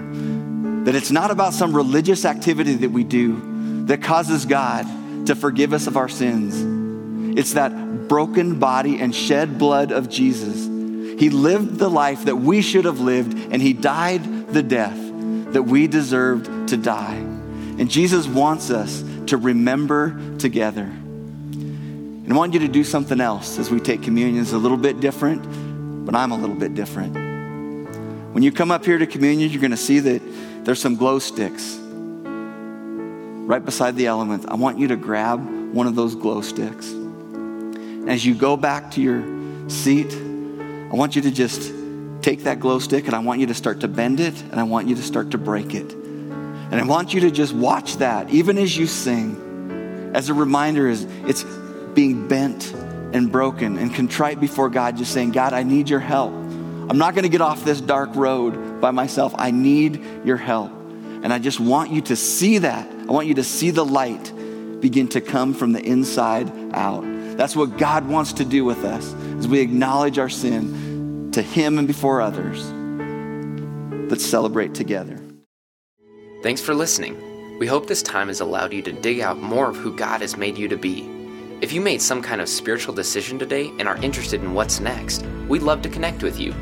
that 0.85 0.95
it's 0.95 1.11
not 1.11 1.31
about 1.31 1.53
some 1.53 1.77
religious 1.77 2.25
activity 2.25 2.77
that 2.77 2.91
we 2.91 3.05
do 3.05 3.50
that 3.87 4.03
causes 4.03 4.45
God 4.45 4.87
to 5.27 5.35
forgive 5.35 5.73
us 5.73 5.87
of 5.87 5.97
our 5.97 6.09
sins. 6.09 7.39
It's 7.39 7.55
that 7.55 8.09
broken 8.09 8.59
body 8.59 9.01
and 9.01 9.15
shed 9.15 9.59
blood 9.59 9.93
of 9.93 10.09
Jesus. 10.09 10.67
He 11.21 11.31
lived 11.31 11.79
the 11.79 11.89
life 11.89 12.25
that 12.25 12.37
we 12.37 12.63
should 12.63 12.85
have 12.85 13.01
lived, 13.01 13.35
and 13.53 13.61
He 13.61 13.73
died 13.73 14.49
the 14.49 14.63
death 14.63 14.99
that 15.53 15.63
we 15.63 15.87
deserved 15.87 16.69
to 16.69 16.77
die. 16.77 17.17
And 17.17 17.91
Jesus 17.91 18.27
wants 18.27 18.71
us 18.71 19.03
to 19.27 19.37
remember 19.37 20.37
together. 20.39 20.83
And 20.83 22.33
I 22.33 22.37
want 22.37 22.55
you 22.55 22.61
to 22.61 22.69
do 22.69 22.85
something 22.85 23.21
else 23.21 23.59
as 23.59 23.71
we 23.71 23.81
take 23.81 24.03
communion. 24.03 24.43
It's 24.43 24.53
a 24.53 24.59
little 24.59 24.77
bit 24.77 25.01
different, 25.01 26.07
but 26.07 26.15
I'm 26.15 26.33
a 26.33 26.37
little 26.37 26.55
bit 26.55 26.75
different. 26.75 27.15
When 28.33 28.43
you 28.43 28.53
come 28.53 28.71
up 28.71 28.85
here 28.85 28.99
to 28.99 29.07
communion, 29.07 29.51
you're 29.51 29.61
going 29.61 29.73
to 29.73 29.77
see 29.77 29.99
that 30.01 30.23
there's 30.65 30.81
some 30.81 30.95
glow 30.95 31.19
sticks 31.19 31.80
right 33.47 33.65
beside 33.65 33.97
the 33.97 34.07
elements. 34.07 34.47
I 34.47 34.55
want 34.55 34.79
you 34.79 34.89
to 34.89 34.97
grab 34.97 35.41
one 35.73 35.87
of 35.87 35.95
those 35.95 36.15
glow 36.15 36.41
sticks. 36.41 36.93
As 38.07 38.25
you 38.25 38.35
go 38.35 38.57
back 38.57 38.93
to 38.93 39.01
your 39.01 39.23
seat, 39.69 40.13
I 40.13 40.95
want 40.95 41.17
you 41.17 41.23
to 41.23 41.31
just 41.31 41.73
take 42.23 42.45
that 42.45 42.61
glow 42.61 42.79
stick 42.79 43.07
and 43.07 43.15
I 43.15 43.21
want 43.21 43.41
you 43.41 43.47
to 43.47 43.55
start 43.55 43.81
to 43.81 43.89
bend 43.89 44.21
it 44.21 44.41
and 44.43 44.61
I 44.61 44.65
want 44.65 44.89
you 44.89 44.97
to 44.97 45.03
start 45.03 45.31
to 45.33 45.39
break 45.39 45.75
it. 45.75 45.93
And 45.93 46.75
I 46.75 46.85
want 46.85 47.15
you 47.15 47.21
to 47.23 47.31
just 47.31 47.53
watch 47.53 47.97
that, 47.97 48.31
even 48.31 48.57
as 48.59 48.77
you 48.77 48.87
sing, 48.87 50.13
as 50.15 50.29
a 50.29 50.35
reminder 50.35 50.89
is 50.89 51.05
it's 51.27 51.45
being 51.95 52.29
bent 52.29 52.73
and 53.13 53.31
broken 53.31 53.77
and 53.77 53.95
contrite 53.95 54.41
before 54.41 54.69
God, 54.69 54.97
just 54.97 55.13
saying, 55.13 55.33
God, 55.33 55.53
I 55.53 55.63
need 55.65 55.89
your 55.89 56.01
help. 56.01 56.33
I'm 56.33 56.99
not 56.99 57.15
going 57.15 57.25
to 57.25 57.29
get 57.29 57.41
off 57.41 57.65
this 57.65 57.81
dark 57.81 58.15
road 58.15 58.81
by 58.81 58.91
myself. 58.91 59.35
I 59.37 59.51
need 59.51 60.05
your 60.25 60.37
help. 60.37 60.73
And 60.73 61.33
I 61.33 61.39
just 61.39 61.61
want 61.61 61.91
you 61.91 62.01
to 62.03 62.17
see 62.17 62.59
that. 62.59 62.89
I 63.11 63.13
want 63.13 63.27
you 63.27 63.35
to 63.35 63.45
see 63.45 63.73
the 63.73 63.85
light 63.85 64.33
begin 64.81 65.09
to 65.09 65.21
come 65.21 65.53
from 65.53 65.73
the 65.73 65.83
inside 65.83 66.49
out. 66.73 67.03
That's 67.37 67.57
what 67.57 67.77
God 67.77 68.07
wants 68.07 68.33
to 68.35 68.45
do 68.45 68.65
with 68.65 68.85
us 68.85 69.13
as 69.37 69.49
we 69.49 69.59
acknowledge 69.59 70.17
our 70.17 70.29
sin 70.29 71.33
to 71.33 71.43
Him 71.43 71.81
and 71.81 71.89
before 71.89 72.21
others. 72.21 72.71
Let's 74.09 74.25
celebrate 74.25 74.77
together. 74.77 75.19
Thanks 76.45 76.61
for 76.61 76.73
listening. 76.73 77.59
We 77.59 77.67
hope 77.67 77.89
this 77.89 78.01
time 78.05 78.29
has 78.29 78.39
allowed 78.39 78.73
you 78.73 78.81
to 78.83 78.93
dig 78.93 79.19
out 79.19 79.39
more 79.39 79.69
of 79.69 79.77
who 79.77 79.97
God 79.97 80.21
has 80.21 80.37
made 80.37 80.57
you 80.57 80.69
to 80.69 80.77
be. 80.77 81.11
If 81.61 81.73
you 81.73 81.81
made 81.81 82.01
some 82.01 82.23
kind 82.23 82.41
of 82.41 82.49
spiritual 82.49 82.95
decision 82.95 83.41
today 83.41 83.73
and 83.81 83.89
are 83.89 84.01
interested 84.03 84.41
in 84.41 84.55
what's 84.55 84.79
next, 84.79 85.27
we'd 85.49 85.63
love 85.63 85.83
to 85.83 85.89
connect 85.89 86.23
with 86.23 86.39
you. 86.39 86.53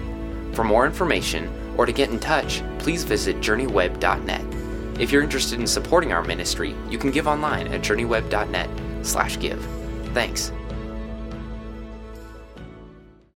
For 0.55 0.64
more 0.64 0.86
information 0.86 1.74
or 1.76 1.84
to 1.84 1.92
get 1.92 2.09
in 2.09 2.18
touch, 2.18 2.62
please 2.78 3.05
visit 3.05 3.36
journeyweb.net. 3.40 4.57
If 4.99 5.12
you're 5.12 5.22
interested 5.22 5.61
in 5.61 5.66
supporting 5.66 6.12
our 6.12 6.22
ministry, 6.22 6.74
you 6.90 6.99
can 6.99 7.11
give 7.11 7.26
online 7.26 7.68
at 7.68 7.82
journeyweb.net/give. 7.82 9.68
Thanks. 10.14 10.53